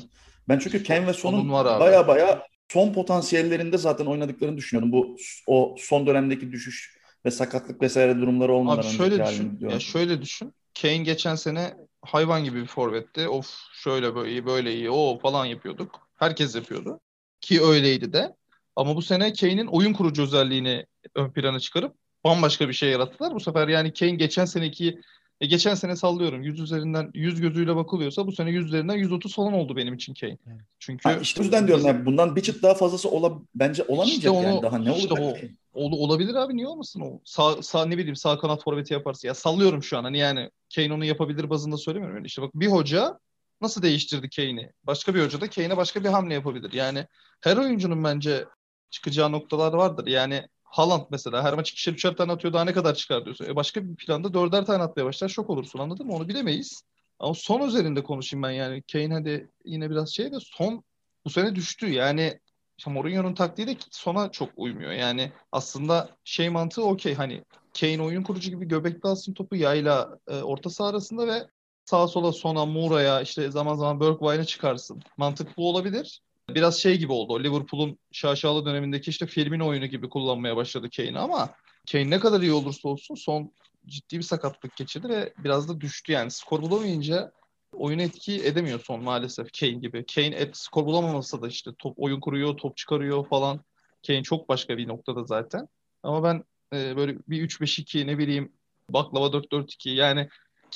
Ben 0.49 0.59
çünkü 0.59 0.83
Ken 0.83 1.07
ve 1.07 1.13
Son'un 1.13 1.53
baya 1.53 2.09
baya 2.09 2.47
son 2.75 2.93
potansiyellerinde 2.93 3.79
zaten 3.79 4.07
oynadıklarını 4.07 4.57
düşünüyorum. 4.57 4.93
Bu 4.93 5.17
o 5.47 5.77
son 5.79 6.07
dönemdeki 6.07 6.53
düşüş 6.53 6.99
ve 7.25 7.31
sakatlık 7.31 7.83
vesaire 7.83 8.17
durumları 8.17 8.53
olmadan 8.53 8.83
Abi 8.83 8.97
şöyle 8.97 9.27
düşün. 9.27 9.59
Ya 9.61 9.81
şöyle 9.81 10.23
düşün. 10.23 10.55
Kane 10.83 10.99
geçen 10.99 11.35
sene 11.35 11.75
hayvan 12.03 12.45
gibi 12.45 12.63
bir 12.63 12.67
forvetti. 12.67 13.29
Of 13.29 13.47
şöyle 13.73 14.15
böyle 14.15 14.31
iyi, 14.31 14.47
böyle 14.47 14.75
iyi, 14.75 14.91
o 14.91 15.19
falan 15.19 15.45
yapıyorduk. 15.45 16.09
Herkes 16.17 16.55
yapıyordu. 16.55 17.01
Ki 17.41 17.63
öyleydi 17.63 18.13
de. 18.13 18.37
Ama 18.77 18.97
bu 18.97 19.03
sene 19.03 19.33
Kane'in 19.33 19.67
oyun 19.67 19.93
kurucu 19.93 20.23
özelliğini 20.23 20.87
ön 21.15 21.31
plana 21.31 21.61
çıkarıp 21.61 21.95
bambaşka 22.25 22.69
bir 22.69 22.75
şey 22.75 22.91
yarattılar. 22.91 23.35
Bu 23.35 23.41
sefer 23.41 23.69
yani 23.69 23.93
Kane 23.93 24.11
geçen 24.11 24.45
seneki 24.45 25.01
e 25.40 25.47
geçen 25.47 25.75
sene 25.75 25.97
sallıyorum 25.97 26.42
100 26.42 26.61
üzerinden 26.61 27.11
100 27.14 27.40
gözüyle 27.40 27.77
bakılıyorsa 27.77 28.27
bu 28.27 28.33
sene 28.33 28.51
100 28.51 28.66
üzerinden 28.66 28.94
130 28.94 29.35
falan 29.35 29.53
oldu 29.53 29.77
benim 29.77 29.94
için 29.94 30.14
Kane. 30.14 30.38
Çünkü 30.79 31.09
ha 31.09 31.14
işte 31.14 31.40
o 31.40 31.42
yüzden 31.42 31.66
diyorum 31.66 31.87
yani 31.87 32.07
bundan 32.07 32.37
bir 32.37 32.40
çıt 32.40 32.62
daha 32.62 32.75
fazlası 32.75 33.11
ola, 33.11 33.38
bence 33.55 33.83
olamayacak 33.83 34.16
işte 34.16 34.31
onu, 34.31 34.47
yani 34.47 34.62
daha 34.62 34.79
ne 34.79 34.97
işte 34.97 35.14
olacak 35.14 35.37
o, 35.37 35.40
ki? 35.40 35.55
Ol, 35.75 35.92
olabilir 35.92 36.35
abi 36.35 36.57
niye 36.57 36.66
olmasın 36.66 37.01
o? 37.01 37.20
Sağ, 37.25 37.62
sağ 37.62 37.87
ne 37.87 37.99
bileyim 37.99 38.16
sağ 38.16 38.38
kanat 38.38 38.62
forveti 38.62 38.94
yaparsa 38.94 39.29
ya 39.29 39.35
sallıyorum 39.35 39.83
şu 39.83 39.99
an 39.99 40.05
hani 40.05 40.18
yani 40.18 40.51
Kane 40.75 40.92
onu 40.92 41.05
yapabilir 41.05 41.51
bazında 41.51 41.77
söylemiyorum. 41.77 42.16
Yani 42.16 42.27
işte 42.27 42.42
bak 42.42 42.51
bir 42.55 42.66
hoca 42.66 43.18
nasıl 43.61 43.83
değiştirdi 43.83 44.31
Kane'i? 44.31 44.70
Başka 44.85 45.14
bir 45.14 45.25
hoca 45.25 45.40
da 45.40 45.51
Kane'e 45.51 45.77
başka 45.77 46.05
bir 46.05 46.09
hamle 46.09 46.35
yapabilir. 46.35 46.73
Yani 46.73 47.07
her 47.40 47.57
oyuncunun 47.57 48.05
bence 48.05 48.44
çıkacağı 48.90 49.33
noktalar 49.33 49.73
vardır. 49.73 50.07
Yani 50.07 50.49
Haaland 50.75 51.03
mesela 51.11 51.43
her 51.43 51.55
maç 51.55 51.71
ikişer 51.71 51.93
üçer 51.93 52.17
tane 52.17 52.33
atıyor 52.33 52.55
daha 52.55 52.65
ne 52.65 52.73
kadar 52.73 52.95
çıkar 52.95 53.25
diyorsun. 53.25 53.45
E 53.45 53.57
başka 53.57 53.85
bir 53.85 53.97
planda 53.97 54.35
dörder 54.35 54.65
tane 54.67 54.83
atmaya 54.83 55.05
başlar 55.05 55.29
şok 55.29 55.51
olursun 55.51 55.79
anladın 55.79 56.07
mı? 56.07 56.13
Onu 56.13 56.29
bilemeyiz. 56.29 56.83
Ama 57.19 57.35
son 57.35 57.69
üzerinde 57.69 58.03
konuşayım 58.03 58.43
ben 58.43 58.51
yani. 58.51 58.83
Kane 58.93 59.15
hadi 59.15 59.51
yine 59.65 59.91
biraz 59.91 60.15
şey 60.15 60.33
de 60.33 60.37
son 60.41 60.85
bu 61.25 61.31
sene 61.31 61.55
düştü. 61.55 61.91
Yani 61.91 62.41
işte 62.79 62.91
Mourinho'nun 62.91 63.35
taktiği 63.35 63.67
de 63.67 63.77
sona 63.91 64.31
çok 64.31 64.49
uymuyor. 64.57 64.93
Yani 64.93 65.33
aslında 65.53 66.09
şey 66.25 66.49
mantığı 66.49 66.85
okey 66.85 67.15
hani 67.15 67.45
Kane 67.81 68.03
oyun 68.03 68.23
kurucu 68.23 68.51
gibi 68.51 68.69
göbekli 68.69 69.09
alsın 69.09 69.35
topu 69.35 69.57
yayla 69.57 70.19
e, 70.29 70.43
orta 70.43 70.71
saha 70.71 70.89
arasında 70.89 71.27
ve 71.27 71.47
sağa 71.85 72.09
sola 72.09 72.33
Sona, 72.33 72.67
Moura'ya 72.67 73.21
işte 73.21 73.51
zaman 73.51 73.75
zaman 73.75 74.01
Bergwijn'e 74.01 74.45
çıkarsın. 74.45 75.03
Mantık 75.17 75.57
bu 75.57 75.69
olabilir. 75.69 76.21
Biraz 76.50 76.78
şey 76.78 76.98
gibi 76.98 77.12
oldu. 77.12 77.44
Liverpool'un 77.44 77.98
şaşalı 78.12 78.66
dönemindeki 78.66 79.11
işte 79.11 79.26
Firmino 79.26 79.68
oyunu 79.68 79.87
gibi 79.87 80.09
kullanmaya 80.09 80.57
başladı 80.57 80.90
Kane'i 80.96 81.18
ama 81.18 81.54
Kane 81.92 82.11
ne 82.11 82.20
kadar 82.20 82.40
iyi 82.40 82.52
olursa 82.52 82.88
olsun 82.88 83.14
son 83.14 83.52
ciddi 83.87 84.18
bir 84.18 84.22
sakatlık 84.22 84.76
geçirdi 84.76 85.09
ve 85.09 85.33
biraz 85.38 85.68
da 85.68 85.80
düştü 85.80 86.12
yani. 86.12 86.30
Skor 86.30 86.62
bulamayınca 86.62 87.33
oyunu 87.72 88.02
etki 88.02 88.44
edemiyor 88.44 88.80
son 88.80 89.02
maalesef 89.02 89.48
Kane 89.61 89.72
gibi. 89.72 90.07
Kane 90.14 90.26
et, 90.26 90.57
skor 90.57 90.87
bulamamasa 90.87 91.42
da 91.42 91.48
işte 91.48 91.70
top 91.78 91.94
oyun 91.96 92.20
kuruyor, 92.20 92.57
top 92.57 92.76
çıkarıyor 92.76 93.28
falan. 93.28 93.61
Kane 94.07 94.22
çok 94.22 94.48
başka 94.48 94.78
bir 94.78 94.88
noktada 94.88 95.24
zaten. 95.24 95.68
Ama 96.02 96.24
ben 96.24 96.44
e, 96.78 96.96
böyle 96.96 97.18
bir 97.28 97.48
3-5-2 97.48 98.07
ne 98.07 98.18
bileyim 98.18 98.52
baklava 98.90 99.26
4-4-2 99.26 99.90
yani 99.90 100.28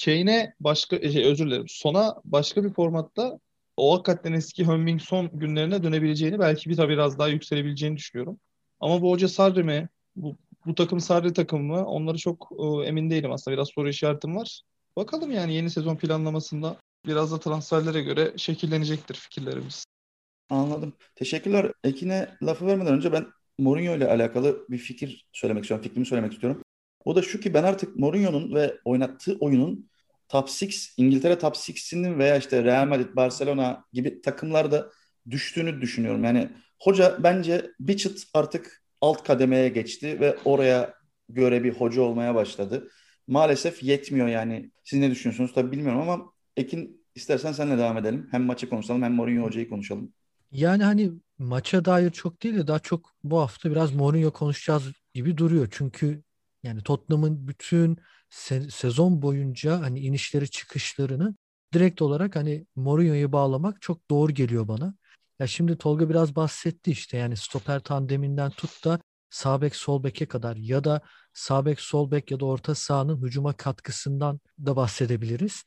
Kane'e 0.04 0.54
başka 0.60 0.96
e, 0.96 1.12
şey, 1.12 1.24
özür 1.24 1.46
dilerim. 1.46 1.68
Sona 1.68 2.14
başka 2.24 2.64
bir 2.64 2.72
formatta 2.72 3.38
o 3.78 3.94
hakikaten 3.94 4.32
eski 4.32 4.64
Heung-Min 4.64 4.98
Son 4.98 5.30
günlerine 5.32 5.82
dönebileceğini 5.82 6.38
belki 6.38 6.70
bir 6.70 6.76
tabii 6.76 6.92
biraz 6.92 7.18
daha 7.18 7.28
yükselebileceğini 7.28 7.96
düşünüyorum. 7.96 8.40
Ama 8.80 9.02
bu 9.02 9.10
hoca 9.10 9.28
Sarri 9.28 9.62
mi? 9.62 9.88
Bu, 10.16 10.36
bu 10.66 10.74
takım 10.74 11.00
Sarri 11.00 11.32
takım 11.32 11.64
mı? 11.64 11.86
Onları 11.86 12.18
çok 12.18 12.48
e, 12.58 12.86
emin 12.86 13.10
değilim 13.10 13.32
aslında. 13.32 13.56
Biraz 13.56 13.68
soru 13.68 13.88
işaretim 13.88 14.36
var. 14.36 14.62
Bakalım 14.96 15.32
yani 15.32 15.54
yeni 15.54 15.70
sezon 15.70 15.96
planlamasında 15.96 16.76
biraz 17.06 17.32
da 17.32 17.40
transferlere 17.40 18.02
göre 18.02 18.32
şekillenecektir 18.36 19.14
fikirlerimiz. 19.14 19.84
Anladım. 20.50 20.92
Teşekkürler. 21.14 21.72
Ekin'e 21.84 22.36
lafı 22.42 22.66
vermeden 22.66 22.94
önce 22.94 23.12
ben 23.12 23.26
Mourinho 23.58 23.96
ile 23.96 24.08
alakalı 24.08 24.66
bir 24.70 24.78
fikir 24.78 25.26
söylemek 25.32 25.64
istiyorum. 25.64 25.84
Fikrimi 25.84 26.06
söylemek 26.06 26.32
istiyorum. 26.32 26.62
O 27.04 27.16
da 27.16 27.22
şu 27.22 27.40
ki 27.40 27.54
ben 27.54 27.62
artık 27.64 27.96
Mourinho'nun 27.96 28.54
ve 28.54 28.78
oynattığı 28.84 29.36
oyunun 29.40 29.90
top 30.28 30.48
6, 30.48 30.66
İngiltere 30.96 31.38
top 31.38 31.54
6'sinin 31.56 32.18
veya 32.18 32.36
işte 32.36 32.64
Real 32.64 32.86
Madrid, 32.86 33.16
Barcelona 33.16 33.84
gibi 33.92 34.20
takımlarda 34.20 34.90
düştüğünü 35.30 35.80
düşünüyorum. 35.80 36.24
Yani 36.24 36.48
hoca 36.80 37.16
bence 37.22 37.70
bir 37.80 37.96
çıt 37.96 38.24
artık 38.34 38.82
alt 39.00 39.24
kademeye 39.24 39.68
geçti 39.68 40.20
ve 40.20 40.36
oraya 40.44 40.94
göre 41.28 41.64
bir 41.64 41.72
hoca 41.72 42.02
olmaya 42.02 42.34
başladı. 42.34 42.88
Maalesef 43.26 43.82
yetmiyor 43.82 44.28
yani. 44.28 44.70
Siz 44.84 44.98
ne 44.98 45.10
düşünüyorsunuz 45.10 45.52
tabii 45.54 45.72
bilmiyorum 45.72 46.00
ama 46.00 46.32
Ekin 46.56 47.04
istersen 47.14 47.52
senle 47.52 47.78
devam 47.78 47.98
edelim. 47.98 48.28
Hem 48.30 48.42
maçı 48.42 48.70
konuşalım 48.70 49.02
hem 49.02 49.14
Mourinho 49.14 49.44
hocayı 49.46 49.68
konuşalım. 49.68 50.12
Yani 50.50 50.84
hani 50.84 51.12
maça 51.38 51.84
dair 51.84 52.10
çok 52.10 52.42
değil 52.42 52.54
de 52.54 52.66
daha 52.66 52.78
çok 52.78 53.10
bu 53.24 53.40
hafta 53.40 53.70
biraz 53.70 53.92
Mourinho 53.92 54.30
konuşacağız 54.32 54.82
gibi 55.14 55.36
duruyor. 55.36 55.68
Çünkü 55.70 56.22
yani 56.62 56.82
Tottenham'ın 56.82 57.48
bütün 57.48 57.98
se- 58.30 58.70
sezon 58.70 59.22
boyunca 59.22 59.80
hani 59.80 60.00
inişleri 60.00 60.50
çıkışlarını 60.50 61.34
direkt 61.74 62.02
olarak 62.02 62.36
hani 62.36 62.66
Mourinho'yu 62.76 63.32
bağlamak 63.32 63.82
çok 63.82 64.10
doğru 64.10 64.32
geliyor 64.32 64.68
bana. 64.68 64.94
Ya 65.38 65.46
şimdi 65.46 65.78
Tolga 65.78 66.08
biraz 66.10 66.36
bahsetti 66.36 66.90
işte 66.90 67.16
yani 67.16 67.36
stoper 67.36 67.80
tandeminden 67.80 68.50
tut 68.50 68.84
da 68.84 69.00
sağ 69.30 69.60
bek 69.62 69.76
sol 69.76 70.04
beke 70.04 70.26
kadar 70.26 70.56
ya 70.56 70.84
da 70.84 71.00
sağ 71.32 71.66
bek 71.66 71.80
sol 71.80 72.10
bek 72.10 72.30
ya 72.30 72.40
da 72.40 72.44
orta 72.46 72.74
sahanın 72.74 73.22
hücuma 73.22 73.52
katkısından 73.52 74.40
da 74.66 74.76
bahsedebiliriz. 74.76 75.62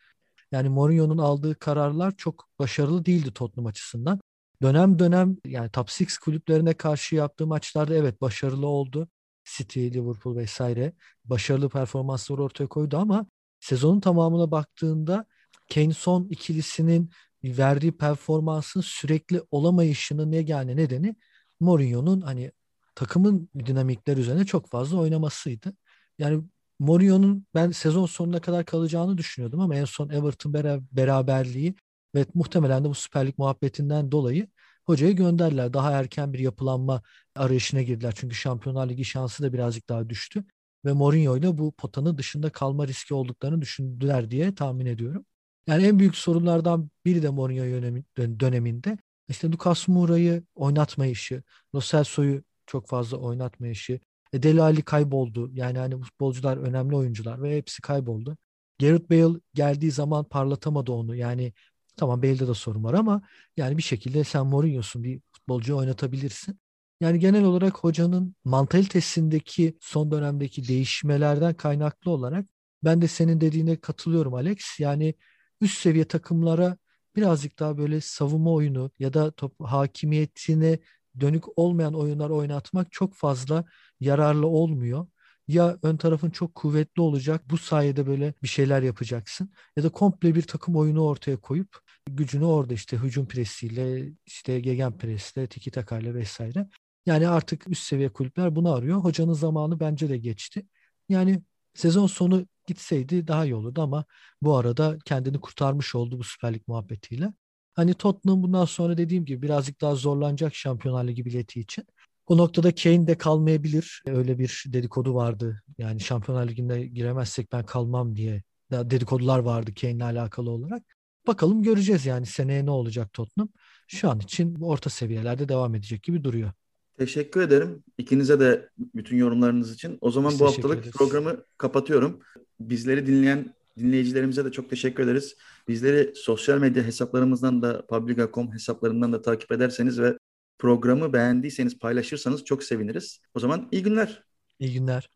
Yani 0.52 0.70
Mourinho'nun 0.70 1.18
aldığı 1.18 1.56
kararlar 1.60 2.14
çok 2.18 2.50
başarılı 2.60 3.06
değildi 3.06 3.34
Tottenham 3.34 3.66
açısından. 3.68 4.20
Dönem 4.62 5.00
dönem 5.00 5.38
yani 5.46 5.70
top 5.70 5.90
6 5.90 6.20
kulüplerine 6.20 6.74
karşı 6.74 7.16
yaptığı 7.16 7.48
maçlarda 7.48 7.96
evet 7.96 8.22
başarılı 8.22 8.68
oldu. 8.68 9.08
City, 9.58 9.80
Liverpool 9.80 10.36
vesaire 10.36 10.94
başarılı 11.26 11.70
performanslar 11.70 12.38
ortaya 12.38 12.68
koydu 12.68 12.98
ama 12.98 13.26
sezonun 13.60 14.00
tamamına 14.00 14.52
baktığında 14.52 15.26
Kane 15.74 15.94
son 15.94 16.28
ikilisinin 16.30 17.12
verdiği 17.44 17.92
performansın 17.92 18.82
sürekli 18.82 19.42
olamayışının 19.52 20.32
yani 20.32 20.78
nedeni 20.78 21.16
Mourinho'nun 21.60 22.22
hani 22.22 22.52
takımın 22.96 23.50
dinamikler 23.66 24.18
üzerine 24.18 24.46
çok 24.46 24.70
fazla 24.70 24.98
oynamasıydı. 24.98 25.74
Yani 26.20 26.44
Mourinho'nun 26.80 27.46
ben 27.56 27.72
sezon 27.72 28.06
sonuna 28.06 28.42
kadar 28.42 28.66
kalacağını 28.66 29.18
düşünüyordum 29.18 29.60
ama 29.60 29.76
en 29.76 29.86
son 29.86 30.10
Everton 30.10 30.54
beraberliği 30.92 31.76
ve 32.16 32.26
muhtemelen 32.34 32.84
de 32.84 32.90
bu 32.90 32.96
Süper 32.96 33.34
muhabbetinden 33.38 34.12
dolayı 34.12 34.48
hocayı 34.92 35.16
gönderdiler. 35.16 35.74
Daha 35.74 35.92
erken 35.92 36.34
bir 36.34 36.40
yapılanma 36.40 37.02
arayışına 37.36 37.82
girdiler. 37.82 38.14
Çünkü 38.16 38.36
Şampiyonlar 38.36 38.90
Ligi 38.90 39.06
şansı 39.06 39.44
da 39.44 39.54
birazcık 39.54 39.90
daha 39.90 40.10
düştü. 40.10 40.44
Ve 40.86 40.94
Mourinho 40.94 41.38
ile 41.38 41.58
bu 41.58 41.72
potanın 41.72 42.18
dışında 42.18 42.50
kalma 42.50 42.88
riski 42.88 43.14
olduklarını 43.14 43.62
düşündüler 43.62 44.32
diye 44.32 44.56
tahmin 44.56 44.86
ediyorum. 44.86 45.26
Yani 45.68 45.86
en 45.86 46.00
büyük 46.00 46.16
sorunlardan 46.16 46.90
biri 47.06 47.24
de 47.24 47.30
Mourinho 47.30 48.02
döneminde 48.40 48.98
işte 49.30 49.52
Lucas 49.52 49.88
Moura'yı 49.88 50.44
oynatmayışı, 50.56 51.44
Lo 51.76 51.82
Celso'yu 51.82 52.44
çok 52.66 52.88
fazla 52.88 53.18
oynatmayışı, 53.18 54.00
e, 54.34 54.44
Deli 54.44 54.62
Ali 54.62 54.82
kayboldu. 54.82 55.50
Yani 55.54 55.78
hani 55.78 56.02
futbolcular 56.02 56.58
önemli 56.58 56.96
oyuncular 56.96 57.42
ve 57.42 57.58
hepsi 57.58 57.82
kayboldu. 57.82 58.38
Gareth 58.80 59.10
Bale 59.12 59.40
geldiği 59.54 59.92
zaman 59.92 60.24
parlatamadı 60.24 60.92
onu. 60.92 61.16
Yani 61.16 61.54
tamam 62.02 62.22
Bale'de 62.24 62.48
de 62.48 62.54
sorun 62.54 62.84
var 62.84 62.94
ama 62.94 63.22
yani 63.58 63.78
bir 63.78 63.84
şekilde 63.84 64.24
sen 64.24 64.48
Mourinho'sun 64.48 65.04
bir 65.04 65.22
futbolcuyu 65.32 65.78
oynatabilirsin. 65.78 66.60
Yani 67.02 67.20
genel 67.20 67.44
olarak 67.44 67.78
hocanın 67.78 68.36
mantalitesindeki 68.46 69.78
son 69.82 70.12
dönemdeki 70.12 70.68
değişmelerden 70.68 71.54
kaynaklı 71.54 72.12
olarak 72.12 72.46
ben 72.84 73.02
de 73.02 73.08
senin 73.08 73.42
dediğine 73.42 73.76
katılıyorum 73.82 74.34
Alex. 74.34 74.80
Yani 74.80 75.16
üst 75.62 75.78
seviye 75.82 76.06
takımlara 76.06 76.78
birazcık 77.16 77.60
daha 77.60 77.78
böyle 77.78 78.02
savunma 78.02 78.52
oyunu 78.54 78.92
ya 79.00 79.14
da 79.14 79.32
top 79.32 79.54
hakimiyetine 79.64 80.80
dönük 81.20 81.44
olmayan 81.60 81.94
oyunlar 81.94 82.30
oynatmak 82.30 82.92
çok 82.92 83.16
fazla 83.16 83.66
yararlı 84.00 84.48
olmuyor. 84.48 85.08
Ya 85.48 85.78
ön 85.84 85.98
tarafın 85.98 86.30
çok 86.30 86.56
kuvvetli 86.56 87.02
olacak, 87.02 87.50
bu 87.50 87.58
sayede 87.58 88.08
böyle 88.08 88.34
bir 88.44 88.48
şeyler 88.48 88.82
yapacaksın. 88.82 89.52
Ya 89.78 89.84
da 89.84 89.90
komple 89.90 90.36
bir 90.36 90.42
takım 90.42 90.76
oyunu 90.76 91.04
ortaya 91.06 91.38
koyup 91.38 91.80
gücünü 92.10 92.46
orada 92.46 92.74
işte 92.74 92.98
hücum 92.98 93.28
presiyle, 93.28 94.14
işte 94.26 94.60
gegen 94.60 94.98
presle, 94.98 95.48
tiki 95.48 95.72
takayla 95.72 96.14
vesaire. 96.14 96.68
Yani 97.06 97.28
artık 97.28 97.70
üst 97.70 97.84
seviye 97.84 98.10
kulüpler 98.10 98.56
bunu 98.56 98.74
arıyor. 98.74 98.98
Hocanın 98.98 99.34
zamanı 99.34 99.80
bence 99.80 100.10
de 100.10 100.18
geçti. 100.18 100.66
Yani 101.10 101.42
sezon 101.74 102.08
sonu 102.08 102.46
gitseydi 102.68 103.28
daha 103.28 103.46
iyi 103.46 103.56
olurdu 103.56 103.82
ama 103.82 104.06
bu 104.42 104.58
arada 104.58 104.98
kendini 105.06 105.40
kurtarmış 105.42 105.96
oldu 105.96 106.20
bu 106.20 106.24
Süper 106.24 106.54
Lig 106.54 106.62
muhabbetiyle. 106.68 107.34
Hani 107.74 107.94
Tottenham 107.94 108.44
bundan 108.44 108.66
sonra 108.66 108.98
dediğim 108.98 109.26
gibi 109.26 109.42
birazcık 109.42 109.82
daha 109.82 109.96
zorlanacak 109.96 110.56
Şampiyonlar 110.56 111.08
Ligi 111.08 111.26
bileti 111.26 111.60
için. 111.60 111.86
O 112.28 112.38
noktada 112.38 112.76
Kane 112.76 113.08
de 113.08 113.18
kalmayabilir. 113.18 114.04
Öyle 114.08 114.40
bir 114.40 114.64
dedikodu 114.68 115.16
vardı. 115.16 115.64
Yani 115.78 116.00
Şampiyonlar 116.00 116.48
Ligi'nde 116.48 116.88
giremezsek 116.88 117.52
ben 117.52 117.66
kalmam 117.66 118.16
diye 118.16 118.44
dedikodular 118.72 119.40
vardı 119.40 119.74
Kane'le 119.82 120.04
alakalı 120.04 120.50
olarak. 120.50 120.84
Bakalım 121.28 121.64
göreceğiz 121.64 122.06
yani 122.06 122.26
seneye 122.26 122.66
ne 122.66 122.72
olacak 122.72 123.14
Tottenham. 123.14 123.50
Şu 123.88 124.10
an 124.10 124.20
için 124.20 124.56
orta 124.62 124.90
seviyelerde 124.90 125.50
devam 125.50 125.76
edecek 125.76 126.04
gibi 126.04 126.24
duruyor. 126.24 126.52
Teşekkür 126.98 127.42
ederim 127.42 127.84
ikinize 127.98 128.40
de 128.40 128.70
bütün 128.78 129.18
yorumlarınız 129.18 129.74
için. 129.74 129.98
O 130.02 130.12
zaman 130.12 130.32
Biz 130.32 130.40
bu 130.40 130.46
haftalık 130.46 130.80
ederiz. 130.80 130.92
programı 130.92 131.44
kapatıyorum. 131.58 132.20
Bizleri 132.60 133.08
dinleyen 133.08 133.54
dinleyicilerimize 133.78 134.46
de 134.46 134.52
çok 134.52 134.70
teşekkür 134.70 135.04
ederiz. 135.04 135.36
Bizleri 135.68 136.14
sosyal 136.16 136.58
medya 136.58 136.84
hesaplarımızdan 136.84 137.62
da 137.62 137.86
Publica.com 137.86 138.54
hesaplarından 138.54 139.14
da 139.14 139.22
takip 139.22 139.52
ederseniz 139.52 140.00
ve 140.00 140.18
programı 140.60 141.14
beğendiyseniz 141.14 141.80
paylaşırsanız 141.80 142.46
çok 142.46 142.64
seviniriz. 142.64 143.20
O 143.36 143.40
zaman 143.40 143.68
iyi 143.72 143.84
günler. 143.84 144.24
İyi 144.60 144.74
günler. 144.74 145.10